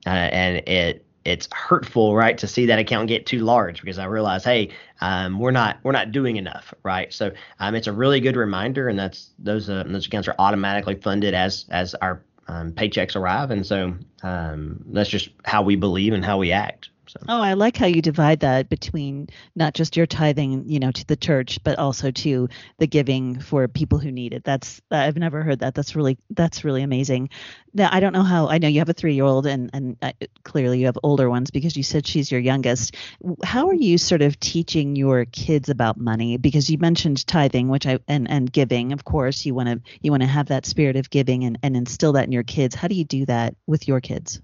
Uh, 0.06 0.10
and 0.10 0.56
it 0.68 1.04
it's 1.24 1.48
hurtful, 1.52 2.14
right, 2.14 2.36
to 2.38 2.46
see 2.46 2.66
that 2.66 2.78
account 2.78 3.08
get 3.08 3.26
too 3.26 3.40
large 3.40 3.80
because 3.80 3.98
I 3.98 4.04
realize, 4.04 4.44
hey, 4.44 4.70
um, 5.00 5.38
we're 5.38 5.50
not 5.50 5.78
we're 5.82 5.92
not 5.92 6.12
doing 6.12 6.36
enough, 6.36 6.74
right? 6.82 7.12
So 7.12 7.32
um, 7.60 7.74
it's 7.74 7.86
a 7.86 7.92
really 7.92 8.20
good 8.20 8.36
reminder, 8.36 8.88
and 8.88 8.98
that's 8.98 9.30
those 9.38 9.68
uh, 9.70 9.84
those 9.86 10.06
accounts 10.06 10.28
are 10.28 10.34
automatically 10.38 10.96
funded 10.96 11.34
as 11.34 11.64
as 11.70 11.94
our 11.94 12.22
um, 12.46 12.72
paychecks 12.72 13.16
arrive, 13.16 13.50
and 13.50 13.66
so 13.66 13.94
um, 14.22 14.84
that's 14.88 15.08
just 15.08 15.30
how 15.44 15.62
we 15.62 15.76
believe 15.76 16.12
and 16.12 16.24
how 16.24 16.38
we 16.38 16.52
act. 16.52 16.90
So. 17.06 17.20
Oh, 17.28 17.40
I 17.40 17.54
like 17.54 17.76
how 17.76 17.86
you 17.86 18.02
divide 18.02 18.40
that 18.40 18.68
between 18.68 19.28
not 19.54 19.74
just 19.74 19.96
your 19.96 20.06
tithing, 20.06 20.68
you 20.68 20.78
know, 20.80 20.90
to 20.90 21.06
the 21.06 21.16
church, 21.16 21.58
but 21.62 21.78
also 21.78 22.10
to 22.10 22.48
the 22.78 22.86
giving 22.86 23.40
for 23.40 23.68
people 23.68 23.98
who 23.98 24.10
need 24.10 24.32
it. 24.32 24.44
That's 24.44 24.80
I've 24.90 25.16
never 25.16 25.42
heard 25.42 25.60
that. 25.60 25.74
That's 25.74 25.94
really 25.96 26.18
that's 26.30 26.64
really 26.64 26.82
amazing. 26.82 27.30
Now 27.72 27.88
I 27.92 28.00
don't 28.00 28.12
know 28.12 28.22
how. 28.22 28.48
I 28.48 28.58
know 28.58 28.68
you 28.68 28.80
have 28.80 28.88
a 28.88 28.94
three-year-old, 28.94 29.46
and 29.46 29.70
and 29.72 29.96
uh, 30.02 30.12
clearly 30.42 30.80
you 30.80 30.86
have 30.86 30.98
older 31.02 31.28
ones 31.28 31.50
because 31.50 31.76
you 31.76 31.82
said 31.82 32.06
she's 32.06 32.30
your 32.30 32.40
youngest. 32.40 32.96
How 33.44 33.68
are 33.68 33.74
you 33.74 33.98
sort 33.98 34.22
of 34.22 34.38
teaching 34.40 34.96
your 34.96 35.24
kids 35.24 35.68
about 35.68 35.98
money? 35.98 36.36
Because 36.36 36.70
you 36.70 36.78
mentioned 36.78 37.26
tithing, 37.26 37.68
which 37.68 37.86
I 37.86 37.98
and 38.08 38.30
and 38.30 38.52
giving. 38.52 38.92
Of 38.92 39.04
course, 39.04 39.44
you 39.44 39.54
want 39.54 39.68
to 39.68 39.80
you 40.00 40.10
want 40.10 40.22
to 40.22 40.28
have 40.28 40.46
that 40.46 40.66
spirit 40.66 40.96
of 40.96 41.10
giving 41.10 41.44
and 41.44 41.58
and 41.62 41.76
instill 41.76 42.12
that 42.12 42.24
in 42.24 42.32
your 42.32 42.42
kids. 42.44 42.74
How 42.74 42.88
do 42.88 42.94
you 42.94 43.04
do 43.04 43.26
that 43.26 43.56
with 43.66 43.88
your 43.88 44.00
kids? 44.00 44.40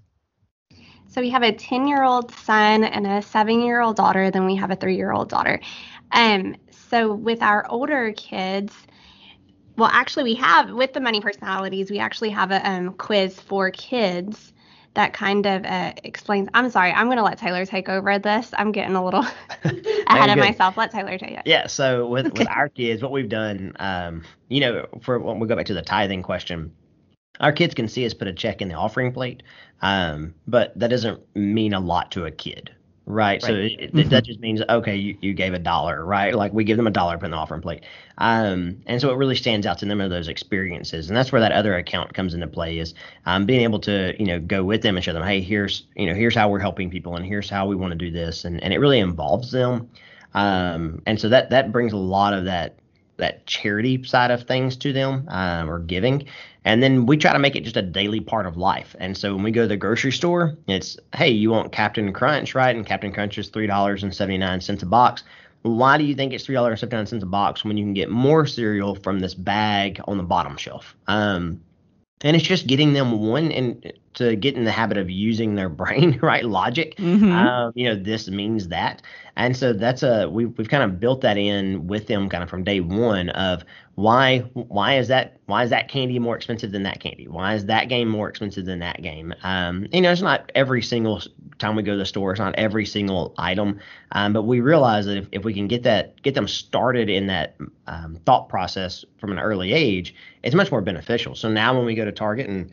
So 1.11 1.19
we 1.19 1.29
have 1.29 1.43
a 1.43 1.51
10 1.51 1.87
year 1.87 2.03
old 2.03 2.33
son 2.33 2.83
and 2.83 3.05
a 3.05 3.21
seven 3.21 3.61
year 3.61 3.81
old 3.81 3.97
daughter, 3.97 4.31
then 4.31 4.45
we 4.45 4.55
have 4.55 4.71
a 4.71 4.75
three 4.75 4.95
year 4.95 5.11
old 5.11 5.29
daughter. 5.29 5.59
Um, 6.11 6.55
so 6.71 7.13
with 7.13 7.41
our 7.41 7.65
older 7.69 8.13
kids, 8.15 8.73
well, 9.77 9.89
actually, 9.91 10.23
we 10.23 10.35
have 10.35 10.71
with 10.71 10.93
the 10.93 10.99
money 10.99 11.21
personalities, 11.21 11.89
we 11.89 11.99
actually 11.99 12.29
have 12.29 12.51
a 12.51 12.69
um, 12.69 12.93
quiz 12.93 13.39
for 13.39 13.71
kids 13.71 14.53
that 14.93 15.13
kind 15.13 15.45
of 15.45 15.65
uh, 15.65 15.93
explains. 16.03 16.49
I'm 16.53 16.69
sorry, 16.69 16.91
I'm 16.91 17.07
going 17.07 17.17
to 17.17 17.23
let 17.23 17.37
Taylor 17.37 17.65
take 17.65 17.87
over 17.87 18.19
this. 18.19 18.51
I'm 18.57 18.71
getting 18.71 18.95
a 18.95 19.03
little 19.03 19.25
ahead 19.63 20.29
of 20.29 20.37
myself. 20.37 20.75
Let 20.77 20.91
Taylor 20.91 21.17
take 21.17 21.31
it. 21.31 21.43
Yeah. 21.45 21.67
So 21.67 22.07
with 22.07 22.27
okay. 22.27 22.39
with 22.39 22.49
our 22.49 22.69
kids, 22.69 23.01
what 23.01 23.11
we've 23.11 23.29
done, 23.29 23.73
um, 23.79 24.23
you 24.49 24.59
know, 24.59 24.87
for 25.01 25.17
when 25.19 25.39
we 25.39 25.47
go 25.47 25.55
back 25.55 25.67
to 25.67 25.73
the 25.73 25.81
tithing 25.81 26.23
question, 26.23 26.73
our 27.39 27.51
kids 27.51 27.73
can 27.73 27.87
see 27.87 28.05
us 28.05 28.13
put 28.13 28.27
a 28.27 28.33
check 28.33 28.61
in 28.61 28.67
the 28.67 28.75
offering 28.75 29.11
plate, 29.11 29.43
um, 29.81 30.33
but 30.47 30.77
that 30.77 30.89
doesn't 30.89 31.19
mean 31.35 31.73
a 31.73 31.79
lot 31.79 32.11
to 32.11 32.25
a 32.25 32.31
kid, 32.31 32.69
right? 33.05 33.41
right. 33.41 33.41
So 33.41 33.53
it, 33.53 33.93
mm-hmm. 33.93 34.09
that 34.09 34.25
just 34.25 34.39
means 34.39 34.61
okay, 34.69 34.95
you, 34.95 35.17
you 35.21 35.33
gave 35.33 35.53
a 35.53 35.59
dollar, 35.59 36.05
right? 36.05 36.35
Like 36.35 36.53
we 36.53 36.63
give 36.63 36.77
them 36.77 36.87
a 36.87 36.91
dollar 36.91 37.17
put 37.17 37.25
in 37.25 37.31
the 37.31 37.37
offering 37.37 37.61
plate, 37.61 37.83
um, 38.17 38.81
and 38.85 39.01
so 39.01 39.11
it 39.11 39.15
really 39.15 39.35
stands 39.35 39.65
out 39.65 39.79
to 39.79 39.85
them 39.85 40.01
are 40.01 40.09
those 40.09 40.27
experiences, 40.27 41.07
and 41.07 41.17
that's 41.17 41.31
where 41.31 41.41
that 41.41 41.51
other 41.51 41.75
account 41.75 42.13
comes 42.13 42.33
into 42.33 42.47
play 42.47 42.77
is 42.77 42.93
um, 43.25 43.45
being 43.45 43.61
able 43.61 43.79
to 43.79 44.13
you 44.19 44.25
know 44.25 44.39
go 44.39 44.63
with 44.63 44.81
them 44.81 44.95
and 44.95 45.03
show 45.03 45.13
them, 45.13 45.23
hey, 45.23 45.41
here's 45.41 45.87
you 45.95 46.05
know 46.05 46.13
here's 46.13 46.35
how 46.35 46.49
we're 46.49 46.59
helping 46.59 46.89
people, 46.89 47.15
and 47.15 47.25
here's 47.25 47.49
how 47.49 47.65
we 47.65 47.75
want 47.75 47.91
to 47.91 47.97
do 47.97 48.11
this, 48.11 48.45
and 48.45 48.61
and 48.63 48.73
it 48.73 48.79
really 48.79 48.99
involves 48.99 49.51
them. 49.51 49.89
Um, 50.33 51.01
and 51.05 51.19
so 51.19 51.29
that 51.29 51.49
that 51.49 51.71
brings 51.71 51.93
a 51.93 51.97
lot 51.97 52.33
of 52.33 52.45
that 52.45 52.75
that 53.21 53.45
charity 53.45 54.03
side 54.03 54.31
of 54.31 54.43
things 54.43 54.75
to 54.75 54.91
them 54.91 55.25
um, 55.29 55.69
or 55.69 55.79
giving. 55.79 56.27
And 56.63 56.83
then 56.83 57.05
we 57.05 57.17
try 57.17 57.33
to 57.33 57.39
make 57.39 57.55
it 57.55 57.63
just 57.63 57.77
a 57.77 57.81
daily 57.81 58.19
part 58.19 58.45
of 58.45 58.55
life. 58.55 58.95
And 58.99 59.17
so 59.17 59.33
when 59.33 59.43
we 59.43 59.51
go 59.51 59.63
to 59.63 59.67
the 59.67 59.77
grocery 59.77 60.11
store, 60.11 60.55
it's, 60.67 60.97
hey, 61.15 61.29
you 61.29 61.49
want 61.49 61.71
Captain 61.71 62.13
Crunch, 62.13 62.53
right? 62.53 62.75
And 62.75 62.85
Captain 62.85 63.11
Crunch 63.11 63.37
is 63.37 63.49
$3.79 63.49 64.83
a 64.83 64.85
box. 64.85 65.23
Why 65.63 65.97
do 65.97 66.03
you 66.03 66.15
think 66.15 66.33
it's 66.33 66.45
$3.79 66.45 67.21
a 67.21 67.25
box 67.25 67.65
when 67.65 67.77
you 67.77 67.83
can 67.83 67.93
get 67.93 68.09
more 68.09 68.45
cereal 68.45 68.95
from 68.95 69.19
this 69.19 69.33
bag 69.33 69.99
on 70.07 70.17
the 70.17 70.23
bottom 70.23 70.57
shelf? 70.57 70.95
Um, 71.07 71.61
and 72.23 72.35
it's 72.35 72.45
just 72.45 72.67
getting 72.67 72.93
them 72.93 73.19
one 73.19 73.51
and 73.51 73.93
to 74.15 74.35
get 74.35 74.55
in 74.55 74.65
the 74.65 74.71
habit 74.71 74.97
of 74.97 75.09
using 75.09 75.55
their 75.55 75.69
brain, 75.81 76.19
right? 76.21 76.45
Logic. 76.45 76.95
Mm-hmm. 76.97 77.31
Um, 77.31 77.71
you 77.75 77.85
know, 77.85 77.95
this 77.95 78.29
means 78.29 78.67
that, 78.69 79.01
and 79.35 79.55
so 79.55 79.73
that's 79.73 80.03
a 80.03 80.29
we 80.29 80.45
we've 80.45 80.69
kind 80.69 80.83
of 80.83 80.99
built 80.99 81.21
that 81.21 81.37
in 81.37 81.87
with 81.87 82.07
them 82.07 82.29
kind 82.29 82.43
of 82.43 82.49
from 82.49 82.63
day 82.63 82.79
one 82.79 83.29
of 83.29 83.63
why 83.95 84.39
why 84.53 84.97
is 84.97 85.07
that 85.09 85.37
why 85.45 85.63
is 85.63 85.69
that 85.69 85.89
candy 85.89 86.17
more 86.17 86.35
expensive 86.35 86.71
than 86.71 86.83
that 86.83 86.99
candy? 86.99 87.27
Why 87.27 87.55
is 87.55 87.65
that 87.65 87.89
game 87.89 88.07
more 88.07 88.29
expensive 88.29 88.65
than 88.65 88.79
that 88.79 89.01
game? 89.01 89.33
Um, 89.43 89.87
you 89.91 90.01
know, 90.01 90.11
it's 90.11 90.21
not 90.21 90.51
every 90.55 90.81
single 90.81 91.21
time 91.59 91.75
we 91.75 91.83
go 91.83 91.91
to 91.91 91.97
the 91.97 92.05
store, 92.05 92.31
it's 92.31 92.39
not 92.39 92.55
every 92.55 92.85
single 92.85 93.33
item, 93.37 93.79
um, 94.13 94.33
but 94.33 94.43
we 94.43 94.61
realize 94.61 95.05
that 95.05 95.17
if, 95.17 95.27
if 95.31 95.43
we 95.43 95.53
can 95.53 95.67
get 95.67 95.83
that 95.83 96.21
get 96.23 96.33
them 96.33 96.47
started 96.47 97.09
in 97.09 97.27
that 97.27 97.55
um, 97.87 98.17
thought 98.25 98.49
process 98.49 99.05
from 99.19 99.31
an 99.31 99.39
early 99.39 99.73
age, 99.73 100.15
it's 100.43 100.55
much 100.55 100.71
more 100.71 100.81
beneficial. 100.81 101.35
So 101.35 101.49
now 101.49 101.75
when 101.75 101.85
we 101.85 101.93
go 101.93 102.05
to 102.05 102.11
Target 102.11 102.49
and 102.49 102.71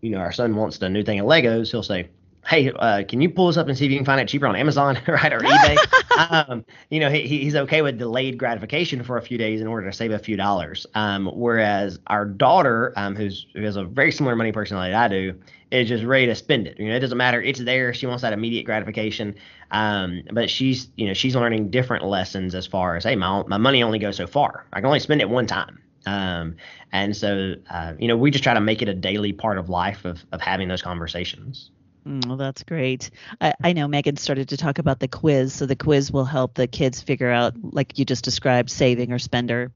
you 0.00 0.10
know 0.10 0.18
our 0.18 0.32
son 0.32 0.54
wants 0.56 0.78
the 0.78 0.88
new 0.88 1.02
thing 1.02 1.20
of 1.20 1.26
Legos, 1.26 1.70
he'll 1.70 1.82
say, 1.82 2.08
hey, 2.46 2.70
uh, 2.70 3.02
can 3.08 3.20
you 3.20 3.28
pull 3.28 3.48
this 3.48 3.56
up 3.56 3.68
and 3.68 3.76
see 3.76 3.86
if 3.86 3.90
you 3.90 3.98
can 3.98 4.04
find 4.04 4.20
it 4.20 4.28
cheaper 4.28 4.46
on 4.46 4.56
Amazon, 4.56 4.98
right, 5.08 5.32
or 5.32 5.40
eBay? 5.40 5.76
um, 6.48 6.64
you 6.90 7.00
know, 7.00 7.10
he, 7.10 7.26
he's 7.26 7.56
okay 7.56 7.82
with 7.82 7.98
delayed 7.98 8.38
gratification 8.38 9.02
for 9.02 9.16
a 9.16 9.22
few 9.22 9.36
days 9.36 9.60
in 9.60 9.66
order 9.66 9.88
to 9.90 9.96
save 9.96 10.12
a 10.12 10.18
few 10.18 10.36
dollars. 10.36 10.86
Um, 10.94 11.26
whereas 11.34 11.98
our 12.06 12.24
daughter, 12.24 12.92
um, 12.96 13.16
who's 13.16 13.46
who 13.54 13.62
has 13.62 13.76
a 13.76 13.84
very 13.84 14.12
similar 14.12 14.36
money 14.36 14.52
personality 14.52 14.94
I 14.94 15.08
do, 15.08 15.34
is 15.70 15.88
just 15.88 16.04
ready 16.04 16.26
to 16.26 16.34
spend 16.34 16.66
it. 16.66 16.78
You 16.78 16.88
know, 16.88 16.96
it 16.96 17.00
doesn't 17.00 17.18
matter; 17.18 17.42
it's 17.42 17.60
there. 17.60 17.92
She 17.92 18.06
wants 18.06 18.22
that 18.22 18.32
immediate 18.32 18.64
gratification. 18.64 19.34
Um, 19.72 20.22
but 20.32 20.48
she's, 20.48 20.88
you 20.96 21.08
know, 21.08 21.14
she's 21.14 21.34
learning 21.34 21.70
different 21.70 22.04
lessons 22.04 22.54
as 22.54 22.66
far 22.66 22.96
as, 22.96 23.04
hey, 23.04 23.16
my 23.16 23.42
my 23.48 23.56
money 23.56 23.82
only 23.82 23.98
goes 23.98 24.16
so 24.16 24.26
far. 24.26 24.66
I 24.72 24.80
can 24.80 24.86
only 24.86 25.00
spend 25.00 25.20
it 25.20 25.28
one 25.28 25.46
time. 25.46 25.80
Um, 26.06 26.56
and 26.92 27.16
so, 27.16 27.56
uh, 27.68 27.94
you 27.98 28.08
know, 28.08 28.16
we 28.16 28.30
just 28.30 28.44
try 28.44 28.54
to 28.54 28.60
make 28.60 28.80
it 28.80 28.88
a 28.88 28.94
daily 28.94 29.32
part 29.32 29.58
of 29.58 29.68
life 29.68 30.04
of, 30.04 30.24
of 30.32 30.40
having 30.40 30.68
those 30.68 30.82
conversations. 30.82 31.70
Mm, 32.06 32.24
well, 32.26 32.36
that's 32.36 32.62
great. 32.62 33.10
I, 33.40 33.54
I, 33.62 33.72
know 33.72 33.88
Megan 33.88 34.16
started 34.16 34.50
to 34.50 34.56
talk 34.56 34.78
about 34.78 35.00
the 35.00 35.08
quiz, 35.08 35.52
so 35.52 35.66
the 35.66 35.74
quiz 35.74 36.12
will 36.12 36.24
help 36.24 36.54
the 36.54 36.68
kids 36.68 37.02
figure 37.02 37.30
out, 37.30 37.54
like 37.60 37.98
you 37.98 38.04
just 38.04 38.24
described, 38.24 38.70
saving 38.70 39.12
or 39.12 39.18
spender. 39.18 39.72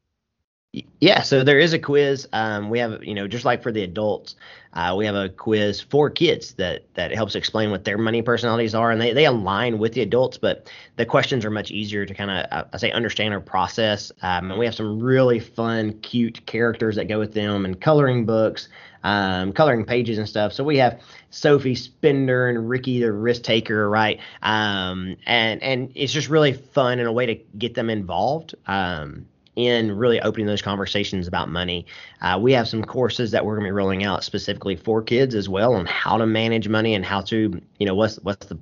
Yeah, 1.01 1.23
so 1.23 1.43
there 1.43 1.59
is 1.59 1.73
a 1.73 1.81
quiz. 1.81 2.29
Um, 2.33 2.71
we 2.71 2.79
have, 2.79 3.03
you 3.03 3.13
know, 3.13 3.27
just 3.27 3.45
like 3.45 3.61
for 3.61 3.73
the 3.73 3.83
adults, 3.83 4.37
uh, 4.75 4.95
we 4.97 5.05
have 5.05 5.17
a 5.17 5.29
quiz 5.29 5.81
for 5.81 6.09
kids 6.11 6.55
that 6.55 6.85
that 6.95 7.11
helps 7.11 7.35
explain 7.35 7.73
what 7.73 7.83
their 7.83 7.99
money 7.99 8.23
personalities 8.23 8.73
are, 8.73 8.93
and 8.93 9.01
they, 9.01 9.13
they 9.13 9.25
align 9.25 9.79
with 9.81 9.95
the 9.95 10.01
adults, 10.03 10.39
but 10.39 10.71
the 10.95 11.05
questions 11.05 11.45
are 11.45 11.51
much 11.51 11.73
easier 11.73 12.07
to 12.07 12.15
kind 12.15 12.31
of, 12.31 12.47
uh, 12.53 12.65
I 12.73 12.77
say, 12.77 12.93
understand 12.93 13.35
or 13.35 13.41
process. 13.41 14.13
Um, 14.23 14.53
and 14.53 14.61
we 14.61 14.65
have 14.65 14.77
some 14.77 15.01
really 15.01 15.41
fun, 15.41 15.95
cute 16.03 16.47
characters 16.47 16.95
that 16.95 17.09
go 17.09 17.19
with 17.19 17.35
them, 17.35 17.65
and 17.65 17.81
coloring 17.81 18.25
books 18.25 18.69
um, 19.03 19.53
coloring 19.53 19.85
pages 19.85 20.19
and 20.19 20.29
stuff. 20.29 20.53
So 20.53 20.63
we 20.63 20.77
have 20.77 21.01
Sophie 21.31 21.75
Spender 21.75 22.49
and 22.49 22.69
Ricky 22.69 23.01
the 23.01 23.11
risk 23.11 23.43
taker, 23.43 23.89
right? 23.91 24.21
Um, 24.43 25.17
and 25.27 25.61
and 25.65 25.91
it's 25.97 26.13
just 26.13 26.29
really 26.29 26.53
fun 26.53 27.01
and 27.01 27.09
a 27.09 27.13
way 27.13 27.27
to 27.27 27.35
get 27.59 27.75
them 27.75 27.91
involved. 27.91 28.55
Um, 28.67 29.27
in 29.57 29.97
really 29.97 30.21
opening 30.21 30.47
those 30.47 30.63
conversations 30.63 31.27
about 31.27 31.49
money. 31.49 31.87
Uh, 32.23 32.39
we 32.41 32.53
have 32.53 32.69
some 32.69 32.85
courses 32.85 33.31
that 33.33 33.45
we're 33.45 33.55
going 33.57 33.65
to 33.65 33.69
be 33.69 33.73
rolling 33.73 34.05
out 34.05 34.25
specifically 34.25 34.77
for 34.77 35.03
kids 35.03 35.35
as 35.35 35.49
well 35.49 35.75
on 35.75 35.87
how 35.87 36.17
to 36.17 36.27
manage 36.27 36.69
money 36.69 36.95
and 36.95 37.05
how 37.05 37.21
to, 37.21 37.61
you 37.79 37.87
know, 37.87 37.95
what's 37.95 38.17
what's 38.21 38.47
the, 38.47 38.59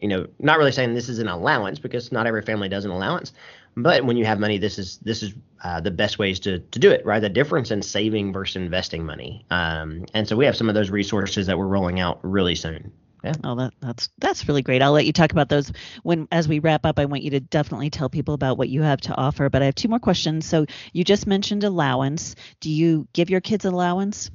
you 0.00 0.08
know, 0.08 0.26
not 0.38 0.58
really 0.58 0.72
saying 0.72 0.94
this 0.94 1.08
is 1.08 1.18
an 1.18 1.28
allowance 1.28 1.78
because 1.78 2.12
not 2.12 2.26
every 2.26 2.42
family 2.42 2.68
does 2.68 2.84
an 2.84 2.90
allowance, 2.90 3.32
but 3.76 4.04
when 4.04 4.16
you 4.16 4.24
have 4.24 4.38
money, 4.38 4.58
this 4.58 4.78
is 4.78 4.98
this 4.98 5.22
is 5.22 5.32
uh, 5.64 5.80
the 5.80 5.90
best 5.90 6.18
ways 6.18 6.40
to 6.40 6.58
to 6.58 6.78
do 6.78 6.90
it, 6.90 7.04
right? 7.06 7.20
The 7.20 7.28
difference 7.28 7.70
in 7.70 7.80
saving 7.82 8.32
versus 8.32 8.56
investing 8.56 9.06
money. 9.06 9.44
Um, 9.50 10.04
and 10.12 10.28
so 10.28 10.36
we 10.36 10.44
have 10.44 10.56
some 10.56 10.68
of 10.68 10.74
those 10.74 10.90
resources 10.90 11.46
that 11.46 11.56
we're 11.56 11.66
rolling 11.66 12.00
out 12.00 12.18
really 12.22 12.54
soon. 12.54 12.92
Yeah. 13.24 13.34
Oh, 13.44 13.54
that, 13.54 13.72
that's 13.80 14.08
that's 14.18 14.48
really 14.48 14.62
great. 14.62 14.82
I'll 14.82 14.92
let 14.92 15.06
you 15.06 15.12
talk 15.12 15.30
about 15.32 15.48
those 15.48 15.70
when 16.02 16.26
as 16.32 16.48
we 16.48 16.58
wrap 16.58 16.84
up. 16.84 16.98
I 16.98 17.04
want 17.04 17.22
you 17.22 17.30
to 17.30 17.40
definitely 17.40 17.90
tell 17.90 18.08
people 18.08 18.34
about 18.34 18.58
what 18.58 18.68
you 18.68 18.82
have 18.82 19.00
to 19.02 19.14
offer. 19.14 19.48
But 19.48 19.62
I 19.62 19.66
have 19.66 19.74
two 19.76 19.88
more 19.88 20.00
questions. 20.00 20.46
So 20.46 20.66
you 20.92 21.04
just 21.04 21.26
mentioned 21.26 21.62
allowance. 21.62 22.34
Do 22.60 22.70
you 22.70 23.06
give 23.12 23.30
your 23.30 23.40
kids 23.40 23.64
allowance? 23.64 24.30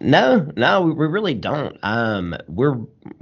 No, 0.00 0.50
no, 0.56 0.82
we 0.82 1.06
really 1.06 1.34
don't. 1.34 1.76
Um, 1.82 2.34
we're, 2.48 2.78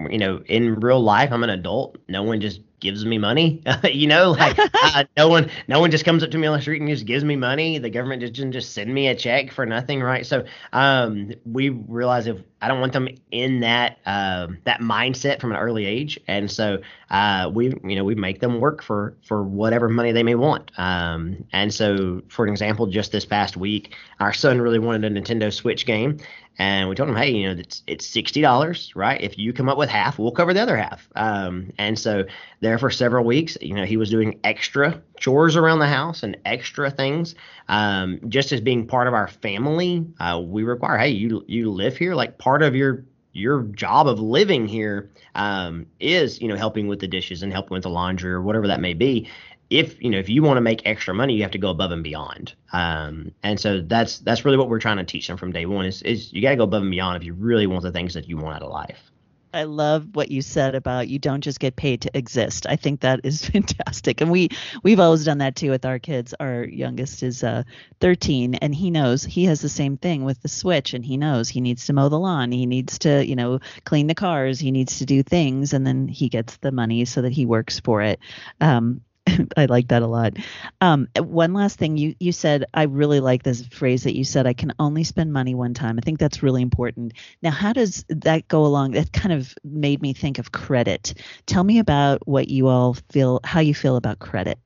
you 0.08 0.18
know, 0.18 0.40
in 0.46 0.76
real 0.76 1.00
life, 1.00 1.32
I'm 1.32 1.42
an 1.42 1.50
adult. 1.50 1.98
No 2.08 2.22
one 2.22 2.40
just 2.40 2.60
gives 2.78 3.04
me 3.04 3.18
money. 3.18 3.62
you 3.84 4.06
know, 4.06 4.32
like 4.32 4.58
uh, 4.58 5.04
no 5.16 5.28
one 5.28 5.50
no 5.66 5.80
one 5.80 5.90
just 5.90 6.04
comes 6.04 6.22
up 6.22 6.30
to 6.30 6.38
me 6.38 6.46
on 6.46 6.56
the 6.56 6.62
street 6.62 6.80
and 6.80 6.88
just 6.88 7.06
gives 7.06 7.24
me 7.24 7.34
money. 7.34 7.78
The 7.78 7.90
government 7.90 8.20
just 8.20 8.34
doesn't 8.34 8.52
just 8.52 8.72
send 8.72 8.92
me 8.92 9.08
a 9.08 9.16
check 9.16 9.50
for 9.52 9.66
nothing, 9.66 10.00
right? 10.00 10.24
So 10.24 10.44
um, 10.72 11.32
we 11.44 11.70
realize 11.70 12.26
if 12.26 12.38
I 12.64 12.68
don't 12.68 12.80
want 12.80 12.94
them 12.94 13.10
in 13.30 13.60
that 13.60 13.98
uh, 14.06 14.48
that 14.64 14.80
mindset 14.80 15.38
from 15.38 15.52
an 15.52 15.58
early 15.58 15.84
age, 15.84 16.18
and 16.26 16.50
so 16.50 16.78
uh, 17.10 17.50
we 17.52 17.74
you 17.84 17.94
know 17.94 18.04
we 18.04 18.14
make 18.14 18.40
them 18.40 18.58
work 18.58 18.82
for 18.82 19.18
for 19.22 19.44
whatever 19.44 19.90
money 19.90 20.12
they 20.12 20.22
may 20.22 20.34
want. 20.34 20.70
Um, 20.78 21.44
and 21.52 21.74
so, 21.74 22.22
for 22.28 22.46
an 22.46 22.50
example, 22.50 22.86
just 22.86 23.12
this 23.12 23.26
past 23.26 23.58
week, 23.58 23.94
our 24.18 24.32
son 24.32 24.62
really 24.62 24.78
wanted 24.78 25.14
a 25.14 25.20
Nintendo 25.20 25.52
Switch 25.52 25.84
game, 25.84 26.16
and 26.58 26.88
we 26.88 26.94
told 26.94 27.10
him, 27.10 27.16
hey, 27.16 27.32
you 27.32 27.52
know, 27.52 27.60
it's 27.60 27.82
it's 27.86 28.06
sixty 28.06 28.40
dollars, 28.40 28.96
right? 28.96 29.20
If 29.20 29.36
you 29.36 29.52
come 29.52 29.68
up 29.68 29.76
with 29.76 29.90
half, 29.90 30.18
we'll 30.18 30.32
cover 30.32 30.54
the 30.54 30.62
other 30.62 30.78
half. 30.78 31.06
Um, 31.16 31.70
and 31.76 31.98
so 31.98 32.24
there 32.60 32.78
for 32.78 32.88
several 32.88 33.26
weeks, 33.26 33.58
you 33.60 33.74
know, 33.74 33.84
he 33.84 33.98
was 33.98 34.08
doing 34.08 34.40
extra 34.42 35.02
chores 35.24 35.56
around 35.56 35.78
the 35.78 35.88
house 35.88 36.22
and 36.22 36.36
extra 36.44 36.90
things, 36.90 37.34
um, 37.68 38.20
just 38.28 38.52
as 38.52 38.60
being 38.60 38.86
part 38.86 39.08
of 39.08 39.14
our 39.14 39.26
family. 39.26 40.06
Uh, 40.20 40.38
we 40.44 40.62
require, 40.62 40.98
hey, 40.98 41.08
you 41.08 41.42
you 41.48 41.70
live 41.70 41.96
here, 41.96 42.14
like 42.14 42.36
part 42.36 42.62
of 42.62 42.76
your 42.76 43.06
your 43.32 43.62
job 43.62 44.06
of 44.06 44.20
living 44.20 44.66
here 44.66 45.10
um, 45.34 45.86
is, 45.98 46.40
you 46.42 46.46
know, 46.46 46.56
helping 46.56 46.88
with 46.88 47.00
the 47.00 47.08
dishes 47.08 47.42
and 47.42 47.52
helping 47.52 47.72
with 47.72 47.82
the 47.82 47.90
laundry 47.90 48.30
or 48.30 48.42
whatever 48.42 48.68
that 48.68 48.80
may 48.80 48.92
be 48.92 49.28
if 49.70 50.00
you 50.00 50.10
know 50.10 50.18
if 50.18 50.28
you 50.28 50.42
want 50.42 50.58
to 50.58 50.60
make 50.60 50.82
extra 50.84 51.14
money, 51.14 51.34
you 51.34 51.42
have 51.42 51.50
to 51.52 51.58
go 51.58 51.70
above 51.70 51.90
and 51.90 52.04
beyond. 52.04 52.54
Um, 52.72 53.32
and 53.42 53.58
so 53.58 53.80
that's 53.80 54.18
that's 54.18 54.44
really 54.44 54.58
what 54.58 54.68
we're 54.68 54.78
trying 54.78 54.98
to 54.98 55.04
teach 55.04 55.26
them 55.26 55.38
from 55.38 55.52
day 55.52 55.64
one 55.64 55.86
is 55.86 56.02
is 56.02 56.32
you 56.34 56.42
got 56.42 56.50
to 56.50 56.56
go 56.56 56.64
above 56.64 56.82
and 56.82 56.90
beyond 56.90 57.16
if 57.16 57.24
you 57.24 57.32
really 57.32 57.66
want 57.66 57.82
the 57.82 57.92
things 57.92 58.12
that 58.12 58.28
you 58.28 58.36
want 58.36 58.56
out 58.56 58.62
of 58.62 58.70
life. 58.70 59.10
I 59.54 59.62
love 59.64 60.14
what 60.14 60.30
you 60.30 60.42
said 60.42 60.74
about 60.74 61.08
you 61.08 61.18
don't 61.18 61.40
just 61.40 61.60
get 61.60 61.76
paid 61.76 62.02
to 62.02 62.16
exist. 62.16 62.66
I 62.68 62.76
think 62.76 63.00
that 63.00 63.20
is 63.22 63.44
fantastic, 63.50 64.20
and 64.20 64.30
we 64.30 64.48
we've 64.82 65.00
always 65.00 65.24
done 65.24 65.38
that 65.38 65.56
too 65.56 65.70
with 65.70 65.84
our 65.84 65.98
kids. 65.98 66.34
Our 66.38 66.64
youngest 66.64 67.22
is 67.22 67.44
uh, 67.44 67.62
13, 68.00 68.56
and 68.56 68.74
he 68.74 68.90
knows 68.90 69.24
he 69.24 69.44
has 69.44 69.60
the 69.60 69.68
same 69.68 69.96
thing 69.96 70.24
with 70.24 70.42
the 70.42 70.48
switch, 70.48 70.92
and 70.92 71.04
he 71.04 71.16
knows 71.16 71.48
he 71.48 71.60
needs 71.60 71.86
to 71.86 71.92
mow 71.92 72.08
the 72.08 72.18
lawn, 72.18 72.50
he 72.50 72.66
needs 72.66 72.98
to 73.00 73.24
you 73.24 73.36
know 73.36 73.60
clean 73.84 74.08
the 74.08 74.14
cars, 74.14 74.58
he 74.58 74.72
needs 74.72 74.98
to 74.98 75.06
do 75.06 75.22
things, 75.22 75.72
and 75.72 75.86
then 75.86 76.08
he 76.08 76.28
gets 76.28 76.56
the 76.56 76.72
money 76.72 77.04
so 77.04 77.22
that 77.22 77.32
he 77.32 77.46
works 77.46 77.80
for 77.80 78.02
it. 78.02 78.18
Um, 78.60 79.02
I 79.56 79.66
like 79.66 79.88
that 79.88 80.02
a 80.02 80.06
lot. 80.06 80.34
Um, 80.80 81.08
one 81.18 81.54
last 81.54 81.78
thing, 81.78 81.96
you 81.96 82.14
you 82.20 82.32
said 82.32 82.64
I 82.74 82.84
really 82.84 83.20
like 83.20 83.42
this 83.42 83.66
phrase 83.66 84.04
that 84.04 84.16
you 84.16 84.24
said. 84.24 84.46
I 84.46 84.52
can 84.52 84.72
only 84.78 85.04
spend 85.04 85.32
money 85.32 85.54
one 85.54 85.74
time. 85.74 85.98
I 85.98 86.04
think 86.04 86.18
that's 86.18 86.42
really 86.42 86.62
important. 86.62 87.12
Now, 87.42 87.50
how 87.50 87.72
does 87.72 88.04
that 88.08 88.48
go 88.48 88.64
along? 88.66 88.92
That 88.92 89.12
kind 89.12 89.32
of 89.32 89.54
made 89.64 90.02
me 90.02 90.12
think 90.12 90.38
of 90.38 90.52
credit. 90.52 91.14
Tell 91.46 91.64
me 91.64 91.78
about 91.78 92.26
what 92.26 92.48
you 92.48 92.68
all 92.68 92.96
feel, 93.10 93.40
how 93.44 93.60
you 93.60 93.74
feel 93.74 93.96
about 93.96 94.18
credit. 94.18 94.58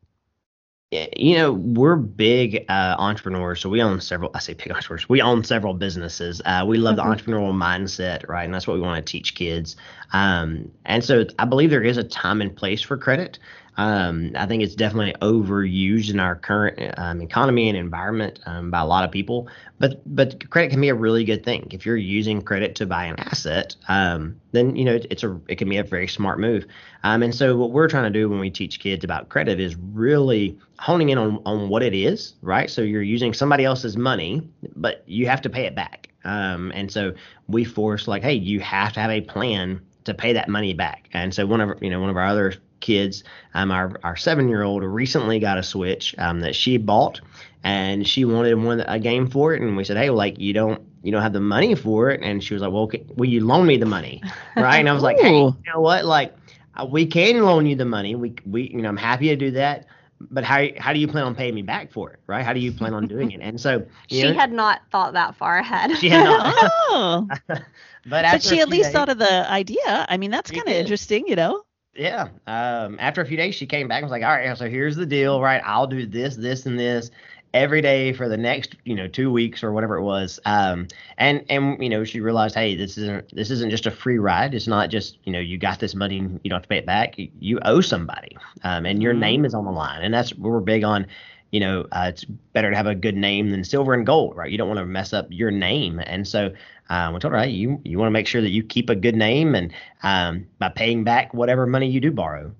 You 0.91 1.37
know, 1.37 1.53
we're 1.53 1.97
big 1.97 2.65
uh, 2.71 2.97
entrepreneurs, 2.99 3.61
so 3.61 3.69
we 3.69 3.83
own 3.83 4.01
several. 4.01 4.31
I 4.35 4.39
say 4.39 4.55
big 4.55 4.73
entrepreneurs. 4.73 5.07
We 5.07 5.21
own 5.21 5.45
several 5.45 5.75
businesses. 5.75 6.41
Uh, 6.45 6.65
we 6.67 6.79
love 6.79 6.97
mm-hmm. 6.97 7.11
the 7.11 7.17
entrepreneurial 7.17 7.53
mindset, 7.53 8.27
right? 8.27 8.45
And 8.45 8.55
that's 8.55 8.67
what 8.67 8.75
we 8.75 8.81
want 8.81 9.05
to 9.05 9.13
teach 9.13 9.35
kids. 9.35 9.77
Um, 10.15 10.73
and 10.87 11.05
so, 11.05 11.27
I 11.39 11.45
believe 11.45 11.69
there 11.69 11.83
is 11.83 11.99
a 11.99 12.05
time 12.05 12.41
and 12.41 12.57
place 12.57 12.81
for 12.81 12.97
credit. 12.97 13.39
Um, 13.79 14.33
I 14.35 14.45
think 14.47 14.65
it's 14.65 14.75
definitely 14.75 15.15
overused 15.23 16.11
in 16.11 16.19
our 16.19 16.35
current 16.35 16.95
um, 16.99 17.23
economy 17.23 17.69
and 17.69 17.79
environment 17.79 18.41
um, 18.45 18.73
by 18.73 18.81
a 18.81 18.87
lot 18.87 19.05
of 19.05 19.13
people. 19.13 19.49
But 19.79 20.03
but 20.05 20.51
credit 20.51 20.71
can 20.73 20.81
be 20.81 20.89
a 20.89 20.95
really 20.97 21.25
good 21.25 21.45
thing 21.45 21.69
if 21.71 21.87
you're 21.87 21.97
using 21.97 22.43
credit 22.43 22.75
to 22.77 22.87
buy 22.87 23.05
an 23.05 23.15
asset. 23.21 23.77
Um, 23.87 24.41
then 24.51 24.75
you 24.75 24.85
know 24.85 24.97
it, 24.97 25.07
it's 25.11 25.23
a 25.23 25.41
it 25.47 25.57
can 25.57 25.69
be 25.69 25.77
a 25.77 25.85
very 25.85 26.09
smart 26.09 26.41
move. 26.41 26.67
Um, 27.05 27.23
and 27.23 27.33
so 27.33 27.57
what 27.57 27.71
we're 27.71 27.87
trying 27.87 28.13
to 28.13 28.19
do 28.19 28.29
when 28.29 28.41
we 28.41 28.51
teach 28.51 28.81
kids 28.81 29.05
about 29.05 29.29
credit 29.29 29.61
is 29.61 29.77
really 29.77 30.59
honing 30.81 31.11
in 31.11 31.19
on 31.19 31.41
on 31.47 31.69
what 31.69 31.85
it 31.85 31.95
is, 31.95 32.35
right? 32.43 32.69
So 32.69 32.83
you're 32.83 33.01
using 33.01 33.33
somebody 33.33 33.65
else's 33.65 33.97
money, 33.97 34.43
but 34.75 35.05
you 35.07 35.29
have 35.29 35.41
to 35.43 35.51
pay 35.51 35.67
it 35.67 35.77
back. 35.77 36.09
Um, 36.25 36.73
and 36.75 36.91
so 36.91 37.15
we 37.47 37.63
force 37.65 38.09
like, 38.09 38.25
hey, 38.25 38.35
you 38.35 38.59
have 38.59 38.93
to 38.95 39.01
have 39.01 39.11
a 39.11 39.21
plan 39.21 39.81
to 40.03 40.15
pay 40.15 40.33
that 40.33 40.49
money 40.49 40.75
back. 40.75 41.09
And 41.13 41.33
so 41.33 41.47
one 41.47 41.61
of 41.61 41.81
you 41.81 41.91
know 41.91 42.01
one 42.01 42.11
of 42.11 42.17
our 42.17 42.27
other 42.27 42.55
kids. 42.81 43.25
Um, 43.55 43.71
our 43.71 43.93
our 44.05 44.17
seven 44.17 44.49
year 44.49 44.63
old 44.63 44.83
recently 44.83 45.39
got 45.39 45.59
a 45.59 45.63
Switch 45.63 46.15
um, 46.19 46.41
that 46.41 46.55
she 46.55 46.77
bought, 46.77 47.21
and 47.65 48.07
she 48.07 48.25
wanted 48.25 48.55
one 48.55 48.81
a 48.81 48.99
game 48.99 49.29
for 49.29 49.55
it, 49.55 49.63
and 49.63 49.77
we 49.77 49.85
said, 49.85 49.97
hey, 49.97 50.11
like 50.11 50.39
you 50.39 50.53
don't 50.53 50.83
you 51.03 51.13
don't 51.13 51.23
have 51.23 51.33
the 51.33 51.41
money 51.41 51.75
for 51.75 52.11
it, 52.11 52.21
and 52.23 52.43
she 52.43 52.55
was 52.55 52.63
like, 52.63 52.73
well, 52.73 52.83
okay, 52.83 53.05
will 53.17 53.29
you 53.29 53.45
loan 53.45 53.67
me 53.67 53.77
the 53.77 53.87
money, 53.87 54.23
right? 54.57 54.79
And 54.79 54.89
I 54.89 54.93
was 54.93 55.03
like, 55.03 55.19
hey, 55.19 55.39
you 55.39 55.57
know 55.75 55.81
what, 55.81 56.05
like 56.05 56.35
uh, 56.77 56.85
we 56.85 57.07
can 57.07 57.43
loan 57.43 57.67
you 57.67 57.77
the 57.77 57.85
money. 57.85 58.15
We 58.15 58.35
we 58.47 58.71
you 58.71 58.83
know 58.83 58.89
I'm 58.89 58.97
happy 58.97 59.29
to 59.29 59.37
do 59.37 59.51
that. 59.53 59.87
But 60.21 60.43
how 60.43 60.67
how 60.79 60.93
do 60.93 60.99
you 60.99 61.07
plan 61.07 61.25
on 61.25 61.35
paying 61.35 61.55
me 61.55 61.63
back 61.63 61.93
for 61.93 62.11
it, 62.11 62.19
right? 62.27 62.45
How 62.45 62.53
do 62.53 62.59
you 62.59 62.73
plan 62.73 62.93
on 62.93 63.07
doing 63.07 63.31
it? 63.31 63.41
And 63.41 63.61
so 63.61 63.87
she 64.09 64.25
know, 64.25 64.35
had 64.35 64.51
not 64.53 64.83
thought 64.91 65.13
that 65.13 65.37
far 65.37 65.59
ahead. 65.59 65.97
She 65.99 66.09
had 66.09 66.25
not. 66.25 66.55
oh. 66.89 67.29
but, 67.49 67.65
but 68.05 68.43
she 68.43 68.59
at 68.61 68.69
least 68.69 68.87
days, 68.87 68.93
thought 68.93 69.09
of 69.09 69.19
the 69.19 69.49
idea. 69.49 70.07
I 70.09 70.17
mean, 70.17 70.33
that's 70.33 70.51
kind 70.51 70.67
of 70.67 70.75
interesting, 70.75 71.29
you 71.29 71.37
know 71.37 71.63
yeah. 71.99 72.29
Um, 72.47 72.97
after 73.01 73.21
a 73.21 73.27
few 73.27 73.37
days, 73.37 73.55
she 73.55 73.67
came 73.67 73.89
back 73.89 73.99
and 73.99 74.05
was 74.05 74.13
like, 74.13 74.23
all 74.23 74.31
right, 74.31 74.57
so 74.57 74.71
here's 74.71 74.97
the 74.97 75.07
deal, 75.07 75.41
right? 75.41 75.61
I'll 75.65 75.87
do 75.87 76.07
this, 76.07 76.37
this, 76.37 76.65
and 76.65 76.79
this 76.79 77.11
every 77.55 77.81
day 77.81 78.13
for 78.13 78.29
the 78.29 78.37
next, 78.37 78.77
you 78.85 78.95
know, 78.95 79.09
two 79.09 79.33
weeks 79.33 79.65
or 79.65 79.73
whatever 79.73 79.97
it 79.97 80.03
was. 80.03 80.39
Um, 80.45 80.87
and, 81.17 81.45
and, 81.49 81.83
you 81.83 81.89
know, 81.89 82.05
she 82.05 82.21
realized, 82.21 82.55
hey, 82.55 82.77
this 82.77 82.99
isn't, 82.99 83.35
this 83.35 83.51
isn't 83.51 83.71
just 83.71 83.87
a 83.87 83.91
free 83.91 84.19
ride. 84.19 84.55
It's 84.55 84.67
not 84.67 84.91
just, 84.91 85.19
you 85.25 85.33
know, 85.33 85.41
you 85.41 85.57
got 85.59 85.81
this 85.81 85.95
money 85.95 86.19
and 86.19 86.41
you 86.45 86.51
don't 86.51 86.59
have 86.59 86.63
to 86.65 86.69
pay 86.69 86.79
it 86.79 86.87
back. 86.87 87.19
You, 87.19 87.31
you 87.41 87.59
owe 87.65 87.81
somebody. 87.81 88.37
Um, 88.65 88.85
and 88.85 89.03
your 89.03 89.13
mm-hmm. 89.13 89.21
name 89.21 89.45
is 89.45 89.55
on 89.55 89.65
the 89.65 89.71
line. 89.71 90.03
And 90.03 90.13
that's, 90.13 90.35
we're 90.35 90.61
big 90.61 90.85
on, 90.85 91.07
you 91.51 91.61
know, 91.61 91.87
uh, 91.93 92.07
it's 92.09 92.25
better 92.25 92.71
to 92.71 92.77
have 92.77 92.87
a 92.87 92.95
good 92.95 93.17
name 93.17 93.51
than 93.51 93.65
silver 93.65 93.95
and 93.95 94.05
gold, 94.05 94.37
right? 94.37 94.51
You 94.51 94.59
don't 94.59 94.69
want 94.69 94.79
to 94.79 94.87
mess 94.87 95.13
up 95.13 95.27
your 95.31 95.51
name. 95.51 95.99
And 95.99 96.27
so 96.29 96.53
um, 96.91 97.15
we 97.15 97.21
told 97.21 97.33
her, 97.33 97.41
hey, 97.41 97.51
you, 97.51 97.81
you 97.85 97.99
want 97.99 98.09
to 98.09 98.13
make 98.13 98.27
sure 98.27 98.43
that 98.43 98.51
you 98.51 98.63
keep 98.63 98.91
a 98.91 98.95
good 98.95 99.17
name 99.17 99.55
and 99.55 99.73
um, 100.03 100.47
by 100.59 100.69
paying 100.69 101.05
back 101.05 101.33
whatever 101.33 101.67
money 101.67 101.89
you 101.89 102.01
do 102.01 102.11
borrow. 102.11 102.53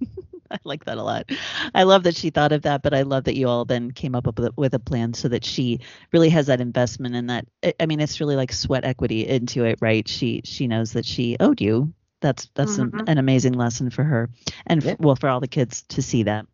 I 0.50 0.58
like 0.64 0.84
that 0.84 0.98
a 0.98 1.02
lot. 1.02 1.30
I 1.74 1.84
love 1.84 2.04
that 2.04 2.16
she 2.16 2.30
thought 2.30 2.52
of 2.52 2.62
that, 2.62 2.82
but 2.82 2.94
I 2.94 3.02
love 3.02 3.24
that 3.24 3.36
you 3.36 3.48
all 3.48 3.64
then 3.64 3.90
came 3.90 4.14
up 4.14 4.26
with 4.26 4.38
a, 4.38 4.52
with 4.56 4.74
a 4.74 4.78
plan 4.78 5.14
so 5.14 5.28
that 5.28 5.44
she 5.44 5.80
really 6.12 6.28
has 6.28 6.46
that 6.46 6.60
investment 6.60 7.16
and 7.16 7.30
that 7.30 7.46
I 7.80 7.86
mean 7.86 7.98
it's 7.98 8.20
really 8.20 8.36
like 8.36 8.52
sweat 8.52 8.84
equity 8.84 9.26
into 9.26 9.64
it, 9.64 9.78
right? 9.80 10.06
She 10.06 10.42
she 10.44 10.68
knows 10.68 10.92
that 10.92 11.04
she 11.04 11.36
owed 11.40 11.60
you. 11.60 11.92
That's 12.20 12.48
that's 12.54 12.76
mm-hmm. 12.76 12.98
an, 13.00 13.08
an, 13.08 13.18
amazing 13.18 13.54
lesson 13.54 13.90
for 13.90 14.04
her 14.04 14.30
and 14.66 14.82
yeah. 14.82 14.92
f- 14.92 15.00
well 15.00 15.16
for 15.16 15.28
all 15.28 15.40
the 15.40 15.48
kids 15.48 15.82
to 15.88 16.00
see 16.00 16.22
that 16.22 16.46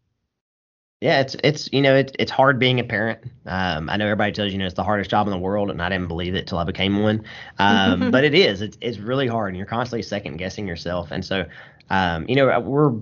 yeah, 1.03 1.21
it's 1.21 1.35
it's 1.43 1.69
you 1.73 1.83
know 1.83 1.97
it's 1.97 2.13
it's 2.21 2.31
hard 2.31 2.61
being 2.61 2.79
a 2.79 2.85
parent. 2.85 3.19
Um, 3.47 3.91
I 3.91 3.97
know 3.97 4.05
everybody 4.05 4.31
tells 4.31 4.53
you, 4.53 4.59
know 4.59 4.67
it's 4.67 4.77
the 4.77 4.85
hardest 4.85 5.11
job 5.11 5.27
in 5.27 5.33
the 5.33 5.39
world, 5.39 5.69
and 5.69 5.83
I 5.83 5.89
didn't 5.89 6.07
believe 6.07 6.37
it 6.37 6.47
till 6.47 6.59
I 6.59 6.65
became 6.65 7.03
one. 7.03 7.25
Um, 7.59 8.11
but 8.13 8.23
it 8.23 8.35
is. 8.35 8.63
It's 8.63 8.79
it's 8.81 8.99
really 8.99 9.27
hard, 9.27 9.49
and 9.49 9.57
you're 9.57 9.67
constantly 9.67 10.03
second 10.03 10.37
guessing 10.37 10.69
yourself. 10.69 11.11
And 11.11 11.25
so, 11.25 11.45
um, 11.91 12.25
you 12.29 12.37
know, 12.37 12.61
we're 12.61 12.93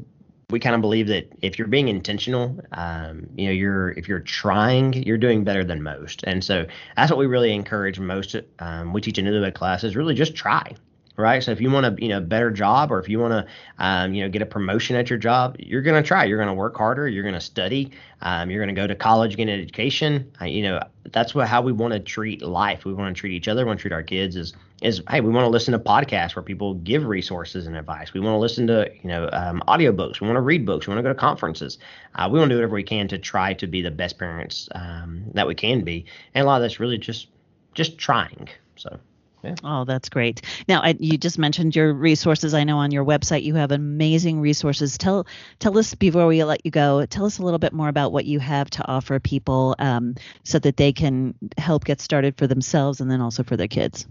we 0.48 0.58
kind 0.58 0.74
of 0.74 0.80
believe 0.80 1.08
that 1.08 1.30
if 1.42 1.58
you're 1.58 1.68
being 1.68 1.88
intentional, 1.88 2.58
um, 2.72 3.28
you 3.36 3.44
know, 3.44 3.52
you're 3.52 3.90
if 3.90 4.08
you're 4.08 4.20
trying, 4.20 4.94
you're 4.94 5.18
doing 5.18 5.44
better 5.44 5.62
than 5.62 5.82
most. 5.82 6.24
And 6.24 6.42
so 6.42 6.64
that's 6.96 7.10
what 7.10 7.18
we 7.18 7.26
really 7.26 7.52
encourage 7.52 8.00
most. 8.00 8.34
Um, 8.60 8.94
we 8.94 9.02
teach 9.02 9.18
in 9.18 9.26
Newlywed 9.26 9.52
classes. 9.52 9.94
Really, 9.94 10.14
just 10.14 10.34
try 10.34 10.74
right? 11.20 11.42
So 11.42 11.52
if 11.52 11.60
you 11.60 11.70
want 11.70 11.86
a 11.86 12.02
you 12.02 12.08
know 12.08 12.20
better 12.20 12.50
job, 12.50 12.90
or 12.90 12.98
if 12.98 13.08
you 13.08 13.18
want 13.18 13.32
to 13.32 13.46
um, 13.78 14.14
you 14.14 14.22
know 14.22 14.28
get 14.28 14.42
a 14.42 14.46
promotion 14.46 14.96
at 14.96 15.10
your 15.10 15.18
job, 15.18 15.56
you're 15.58 15.82
going 15.82 16.00
to 16.02 16.06
try. 16.06 16.24
You're 16.24 16.38
going 16.38 16.48
to 16.48 16.54
work 16.54 16.76
harder. 16.76 17.08
You're 17.08 17.22
going 17.22 17.34
to 17.34 17.40
study. 17.40 17.90
Um, 18.22 18.50
you're 18.50 18.64
going 18.64 18.74
to 18.74 18.80
go 18.80 18.86
to 18.86 18.94
college, 18.94 19.36
get 19.36 19.48
an 19.48 19.60
education. 19.60 20.30
Uh, 20.40 20.46
you 20.46 20.62
know 20.62 20.80
that's 21.12 21.34
what 21.34 21.48
how 21.48 21.62
we 21.62 21.72
want 21.72 21.92
to 21.92 22.00
treat 22.00 22.42
life. 22.42 22.84
We 22.84 22.92
want 22.92 23.14
to 23.14 23.18
treat 23.20 23.32
each 23.32 23.48
other. 23.48 23.64
We 23.64 23.68
want 23.68 23.78
to 23.78 23.82
treat 23.82 23.92
our 23.92 24.02
kids 24.02 24.36
as 24.36 24.54
is 24.82 25.02
hey, 25.10 25.20
we 25.20 25.30
want 25.30 25.44
to 25.44 25.50
listen 25.50 25.72
to 25.72 25.78
podcasts 25.78 26.34
where 26.34 26.42
people 26.42 26.74
give 26.74 27.04
resources 27.04 27.66
and 27.66 27.76
advice. 27.76 28.14
We 28.14 28.20
want 28.20 28.34
to 28.34 28.38
listen 28.38 28.66
to 28.68 28.90
you 29.02 29.08
know 29.08 29.28
um, 29.32 29.62
audiobooks. 29.68 30.20
We 30.20 30.26
want 30.26 30.36
to 30.36 30.42
read 30.42 30.64
books. 30.64 30.86
We 30.86 30.94
want 30.94 31.04
to 31.04 31.08
go 31.08 31.12
to 31.12 31.18
conferences. 31.18 31.78
Uh, 32.14 32.28
we 32.30 32.38
want 32.38 32.48
to 32.48 32.54
do 32.54 32.58
whatever 32.58 32.74
we 32.74 32.82
can 32.82 33.08
to 33.08 33.18
try 33.18 33.54
to 33.54 33.66
be 33.66 33.82
the 33.82 33.90
best 33.90 34.18
parents 34.18 34.68
um, 34.74 35.24
that 35.34 35.46
we 35.46 35.54
can 35.54 35.84
be. 35.84 36.06
And 36.34 36.44
a 36.44 36.46
lot 36.46 36.56
of 36.56 36.62
that's 36.62 36.80
really 36.80 36.98
just 36.98 37.28
just 37.74 37.98
trying. 37.98 38.48
So. 38.76 38.98
Yeah. 39.42 39.54
Oh, 39.64 39.84
that's 39.84 40.08
great. 40.08 40.42
Now, 40.68 40.82
I, 40.82 40.96
you 40.98 41.16
just 41.16 41.38
mentioned 41.38 41.74
your 41.74 41.92
resources. 41.94 42.52
I 42.52 42.64
know 42.64 42.78
on 42.78 42.90
your 42.90 43.04
website 43.04 43.42
you 43.42 43.54
have 43.54 43.72
amazing 43.72 44.40
resources. 44.40 44.98
Tell 44.98 45.26
tell 45.58 45.76
us 45.78 45.94
before 45.94 46.26
we 46.26 46.44
let 46.44 46.64
you 46.64 46.70
go. 46.70 47.06
Tell 47.06 47.24
us 47.24 47.38
a 47.38 47.42
little 47.42 47.58
bit 47.58 47.72
more 47.72 47.88
about 47.88 48.12
what 48.12 48.26
you 48.26 48.38
have 48.38 48.68
to 48.70 48.86
offer 48.86 49.18
people, 49.18 49.76
um, 49.78 50.16
so 50.44 50.58
that 50.58 50.76
they 50.76 50.92
can 50.92 51.34
help 51.56 51.84
get 51.84 52.00
started 52.00 52.36
for 52.36 52.46
themselves 52.46 53.00
and 53.00 53.10
then 53.10 53.20
also 53.20 53.42
for 53.42 53.56
their 53.56 53.68
kids. 53.68 54.06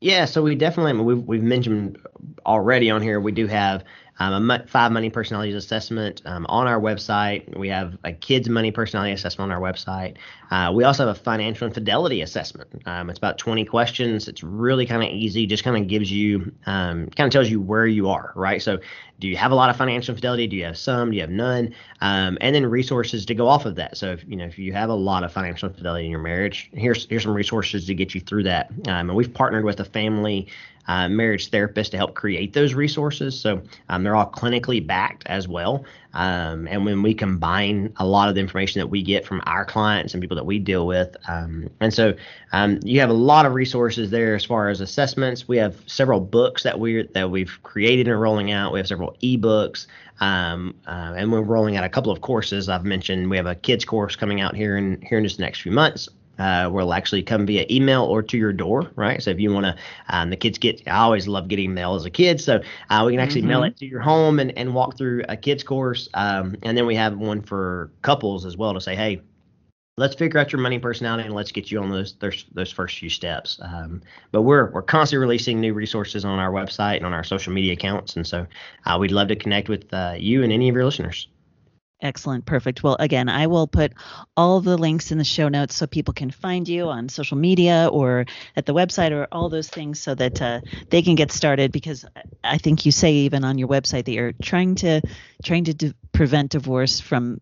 Yeah, 0.00 0.24
so 0.24 0.42
we 0.42 0.56
definitely 0.56 0.94
we've 0.94 1.22
we've 1.22 1.42
mentioned 1.44 1.96
already 2.44 2.90
on 2.90 3.02
here. 3.02 3.20
We 3.20 3.30
do 3.30 3.46
have 3.46 3.84
um, 4.18 4.50
a 4.50 4.66
five 4.66 4.92
money 4.92 5.10
personalities 5.10 5.54
assessment 5.54 6.22
um, 6.24 6.46
on 6.48 6.66
our 6.66 6.80
website. 6.80 7.56
We 7.56 7.68
have 7.68 7.96
a 8.04 8.12
kids 8.12 8.48
money 8.48 8.70
personality 8.70 9.12
assessment 9.12 9.50
on 9.50 9.56
our 9.56 9.72
website. 9.72 10.16
Uh, 10.50 10.70
we 10.72 10.84
also 10.84 11.06
have 11.06 11.16
a 11.16 11.18
financial 11.18 11.66
infidelity 11.66 12.20
assessment. 12.20 12.70
Um, 12.84 13.08
it's 13.08 13.18
about 13.18 13.38
20 13.38 13.64
questions. 13.64 14.28
It's 14.28 14.42
really 14.42 14.84
kind 14.84 15.02
of 15.02 15.08
easy. 15.08 15.46
Just 15.46 15.64
kind 15.64 15.76
of 15.76 15.88
gives 15.88 16.12
you, 16.12 16.52
um, 16.66 17.08
kind 17.08 17.26
of 17.26 17.32
tells 17.32 17.48
you 17.48 17.60
where 17.60 17.86
you 17.86 18.10
are, 18.10 18.32
right? 18.36 18.60
So, 18.60 18.78
do 19.18 19.28
you 19.28 19.36
have 19.36 19.52
a 19.52 19.54
lot 19.54 19.70
of 19.70 19.76
financial 19.76 20.12
infidelity? 20.12 20.48
Do 20.48 20.56
you 20.56 20.64
have 20.64 20.76
some? 20.76 21.10
Do 21.10 21.16
you 21.16 21.22
have 21.22 21.30
none? 21.30 21.72
Um, 22.00 22.36
and 22.40 22.54
then 22.54 22.66
resources 22.66 23.24
to 23.26 23.36
go 23.36 23.46
off 23.46 23.66
of 23.66 23.76
that. 23.76 23.96
So, 23.96 24.10
if 24.12 24.24
you 24.26 24.36
know 24.36 24.44
if 24.44 24.58
you 24.58 24.72
have 24.72 24.90
a 24.90 24.94
lot 24.94 25.22
of 25.24 25.32
financial 25.32 25.68
infidelity 25.68 26.04
in 26.04 26.10
your 26.10 26.20
marriage, 26.20 26.70
here's 26.74 27.06
here's 27.06 27.22
some 27.22 27.32
resources 27.32 27.86
to 27.86 27.94
get 27.94 28.14
you 28.14 28.20
through 28.20 28.42
that. 28.44 28.70
Um, 28.88 29.08
and 29.08 29.14
we've 29.14 29.32
partnered 29.32 29.64
with 29.64 29.80
a 29.80 29.84
family 29.84 30.48
uh, 30.88 31.08
marriage 31.08 31.50
therapists 31.50 31.90
to 31.90 31.96
help 31.96 32.14
create 32.14 32.52
those 32.52 32.74
resources. 32.74 33.38
So 33.38 33.62
um, 33.88 34.02
they're 34.02 34.16
all 34.16 34.30
clinically 34.30 34.84
backed 34.84 35.26
as 35.26 35.48
well. 35.48 35.84
Um, 36.14 36.68
and 36.68 36.84
when 36.84 37.02
we 37.02 37.14
combine 37.14 37.92
a 37.96 38.06
lot 38.06 38.28
of 38.28 38.34
the 38.34 38.40
information 38.40 38.80
that 38.80 38.88
we 38.88 39.02
get 39.02 39.24
from 39.24 39.42
our 39.46 39.64
clients 39.64 40.12
and 40.12 40.20
people 40.20 40.36
that 40.36 40.44
we 40.44 40.58
deal 40.58 40.86
with, 40.86 41.16
um, 41.26 41.70
and 41.80 41.92
so 41.92 42.14
um, 42.52 42.80
you 42.82 43.00
have 43.00 43.08
a 43.08 43.14
lot 43.14 43.46
of 43.46 43.54
resources 43.54 44.10
there 44.10 44.34
as 44.34 44.44
far 44.44 44.68
as 44.68 44.80
assessments. 44.80 45.48
We 45.48 45.56
have 45.56 45.76
several 45.86 46.20
books 46.20 46.64
that 46.64 46.78
we 46.78 47.06
that 47.14 47.30
we've 47.30 47.58
created 47.62 48.08
and 48.08 48.20
rolling 48.20 48.50
out. 48.52 48.72
We 48.72 48.78
have 48.78 48.88
several 48.88 49.16
ebooks. 49.22 49.86
Um, 50.20 50.74
uh, 50.86 51.14
and 51.16 51.32
we're 51.32 51.40
rolling 51.40 51.76
out 51.76 51.84
a 51.84 51.88
couple 51.88 52.12
of 52.12 52.20
courses. 52.20 52.68
I've 52.68 52.84
mentioned 52.84 53.28
we 53.28 53.36
have 53.38 53.46
a 53.46 53.56
kids 53.56 53.84
course 53.84 54.14
coming 54.14 54.40
out 54.40 54.54
here 54.54 54.76
in 54.76 55.00
here 55.00 55.18
in 55.18 55.24
just 55.24 55.38
the 55.38 55.42
next 55.42 55.62
few 55.62 55.72
months 55.72 56.08
uh, 56.38 56.68
will 56.72 56.92
actually 56.92 57.22
come 57.22 57.46
via 57.46 57.66
email 57.70 58.04
or 58.04 58.22
to 58.22 58.36
your 58.36 58.52
door, 58.52 58.90
right? 58.96 59.22
So 59.22 59.30
if 59.30 59.38
you 59.38 59.52
want 59.52 59.66
to, 59.66 59.76
um, 60.08 60.30
the 60.30 60.36
kids 60.36 60.58
get, 60.58 60.82
I 60.86 60.98
always 60.98 61.28
love 61.28 61.48
getting 61.48 61.74
mail 61.74 61.94
as 61.94 62.04
a 62.04 62.10
kid. 62.10 62.40
So 62.40 62.60
uh, 62.90 63.02
we 63.06 63.12
can 63.12 63.20
actually 63.20 63.42
mm-hmm. 63.42 63.48
mail 63.48 63.64
it 63.64 63.76
to 63.78 63.86
your 63.86 64.00
home 64.00 64.40
and, 64.40 64.56
and 64.56 64.74
walk 64.74 64.96
through 64.96 65.24
a 65.28 65.36
kids 65.36 65.62
course. 65.62 66.08
Um, 66.14 66.56
and 66.62 66.76
then 66.76 66.86
we 66.86 66.94
have 66.96 67.16
one 67.16 67.42
for 67.42 67.92
couples 68.02 68.44
as 68.44 68.56
well 68.56 68.74
to 68.74 68.80
say, 68.80 68.96
hey, 68.96 69.20
let's 69.98 70.14
figure 70.14 70.40
out 70.40 70.52
your 70.52 70.60
money 70.60 70.78
personality 70.78 71.24
and 71.24 71.34
let's 71.34 71.52
get 71.52 71.70
you 71.70 71.80
on 71.80 71.90
those 71.90 72.14
those, 72.14 72.44
those 72.52 72.72
first 72.72 72.98
few 72.98 73.10
steps. 73.10 73.58
Um, 73.62 74.02
but 74.30 74.42
we're 74.42 74.70
we're 74.70 74.82
constantly 74.82 75.22
releasing 75.22 75.60
new 75.60 75.74
resources 75.74 76.24
on 76.24 76.38
our 76.38 76.50
website 76.50 76.96
and 76.96 77.06
on 77.06 77.12
our 77.12 77.24
social 77.24 77.52
media 77.52 77.74
accounts, 77.74 78.16
and 78.16 78.26
so 78.26 78.46
uh, 78.86 78.96
we'd 78.98 79.10
love 79.10 79.28
to 79.28 79.36
connect 79.36 79.68
with 79.68 79.92
uh, 79.92 80.14
you 80.16 80.42
and 80.42 80.52
any 80.52 80.68
of 80.68 80.74
your 80.74 80.84
listeners. 80.84 81.28
Excellent. 82.02 82.44
Perfect. 82.44 82.82
Well, 82.82 82.96
again, 82.98 83.28
I 83.28 83.46
will 83.46 83.68
put 83.68 83.92
all 84.36 84.60
the 84.60 84.76
links 84.76 85.12
in 85.12 85.18
the 85.18 85.24
show 85.24 85.48
notes 85.48 85.76
so 85.76 85.86
people 85.86 86.12
can 86.12 86.32
find 86.32 86.66
you 86.66 86.88
on 86.88 87.08
social 87.08 87.36
media 87.36 87.88
or 87.92 88.26
at 88.56 88.66
the 88.66 88.74
website 88.74 89.12
or 89.12 89.28
all 89.30 89.48
those 89.48 89.68
things 89.68 90.00
so 90.00 90.14
that 90.16 90.42
uh, 90.42 90.60
they 90.90 91.02
can 91.02 91.14
get 91.14 91.30
started 91.30 91.70
because 91.70 92.04
I 92.42 92.58
think 92.58 92.84
you 92.84 92.90
say 92.90 93.12
even 93.12 93.44
on 93.44 93.56
your 93.56 93.68
website 93.68 94.06
that 94.06 94.12
you're 94.12 94.32
trying 94.32 94.74
to 94.76 95.00
trying 95.44 95.64
to 95.64 95.74
d- 95.74 95.94
prevent 96.10 96.50
divorce 96.50 96.98
from 96.98 97.40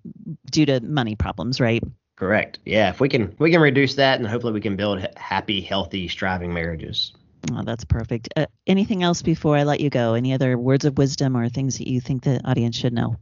due 0.51 0.67
to 0.67 0.81
money 0.81 1.17
problems, 1.17 1.59
right? 1.59 1.83
Correct. 2.17 2.59
Yeah, 2.67 2.91
if 2.91 3.01
we 3.01 3.09
can 3.09 3.35
we 3.39 3.51
can 3.51 3.63
reduce 3.63 3.95
that 3.95 4.19
and 4.19 4.29
hopefully 4.29 4.53
we 4.53 4.61
can 4.61 4.77
build 4.77 5.07
happy, 5.17 5.63
healthy, 5.63 6.07
striving 6.07 6.53
marriages. 6.53 7.15
Oh, 7.51 7.63
that's 7.63 7.87
perfect. 7.87 8.29
Uh, 8.37 8.45
anything 8.67 9.03
else 9.03 9.23
before 9.23 9.57
I 9.57 9.63
let 9.63 9.81
you 9.81 9.89
go? 9.89 10.13
Any 10.13 10.35
other 10.35 10.59
words 10.59 10.85
of 10.85 10.99
wisdom 10.99 11.35
or 11.35 11.49
things 11.49 11.79
that 11.79 11.89
you 11.89 12.03
think 12.03 12.23
the 12.23 12.47
audience 12.47 12.77
should 12.77 12.93
know? 12.93 13.17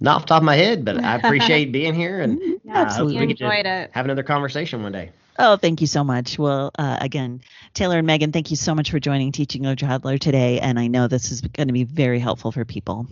Not 0.00 0.16
off 0.16 0.22
the 0.22 0.28
top 0.28 0.42
of 0.42 0.44
my 0.44 0.56
head, 0.56 0.84
but 0.84 1.02
I 1.02 1.16
appreciate 1.16 1.72
being 1.72 1.94
here 1.94 2.20
and 2.20 2.40
yeah, 2.64 2.74
uh, 2.74 2.78
absolutely 2.78 3.26
we 3.26 3.30
enjoyed 3.32 3.66
it. 3.66 3.90
Have 3.92 4.04
another 4.04 4.22
conversation 4.22 4.82
one 4.82 4.92
day. 4.92 5.10
Oh, 5.40 5.56
thank 5.56 5.80
you 5.80 5.86
so 5.86 6.02
much. 6.02 6.38
Well, 6.38 6.72
uh, 6.78 6.98
again, 7.00 7.42
Taylor 7.72 7.98
and 7.98 8.06
Megan, 8.06 8.32
thank 8.32 8.50
you 8.50 8.56
so 8.56 8.74
much 8.74 8.90
for 8.90 8.98
joining 8.98 9.30
Teaching 9.30 9.62
Your 9.62 9.76
Toddler 9.76 10.18
today. 10.18 10.58
And 10.58 10.80
I 10.80 10.88
know 10.88 11.06
this 11.06 11.30
is 11.30 11.40
going 11.40 11.68
to 11.68 11.72
be 11.72 11.84
very 11.84 12.18
helpful 12.18 12.50
for 12.50 12.64
people. 12.64 13.06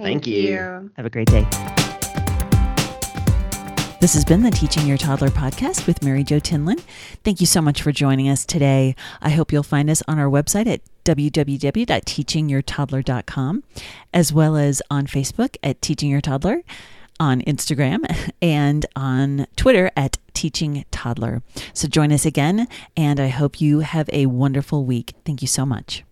Thank, 0.00 0.24
thank 0.24 0.26
you. 0.26 0.42
you. 0.42 0.90
Have 0.96 1.06
a 1.06 1.10
great 1.10 1.28
day. 1.28 1.46
This 4.00 4.12
has 4.14 4.24
been 4.24 4.42
the 4.42 4.50
Teaching 4.50 4.86
Your 4.86 4.98
Toddler 4.98 5.30
podcast 5.30 5.86
with 5.86 6.02
Mary 6.02 6.24
Jo 6.24 6.38
Tinlin. 6.38 6.80
Thank 7.24 7.40
you 7.40 7.46
so 7.46 7.62
much 7.62 7.80
for 7.80 7.92
joining 7.92 8.28
us 8.28 8.44
today. 8.44 8.94
I 9.22 9.30
hope 9.30 9.52
you'll 9.52 9.62
find 9.62 9.88
us 9.88 10.02
on 10.06 10.18
our 10.18 10.28
website 10.28 10.66
at 10.66 10.80
www.teachingyourtoddler.com, 11.06 13.64
as 14.12 14.32
well 14.32 14.56
as 14.56 14.82
on 14.90 15.06
Facebook 15.06 15.56
at 15.62 15.80
Teaching 15.80 16.10
Your 16.10 16.20
Toddler, 16.20 16.62
on 17.18 17.40
Instagram, 17.42 18.32
and 18.42 18.84
on 18.94 19.46
Twitter 19.56 19.90
at 19.96 20.18
Teaching 20.34 20.84
Toddler. 20.90 21.42
So 21.72 21.88
join 21.88 22.12
us 22.12 22.26
again, 22.26 22.68
and 22.96 23.20
I 23.20 23.28
hope 23.28 23.60
you 23.60 23.78
have 23.80 24.10
a 24.12 24.26
wonderful 24.26 24.84
week. 24.84 25.14
Thank 25.24 25.40
you 25.40 25.48
so 25.48 25.64
much. 25.64 26.04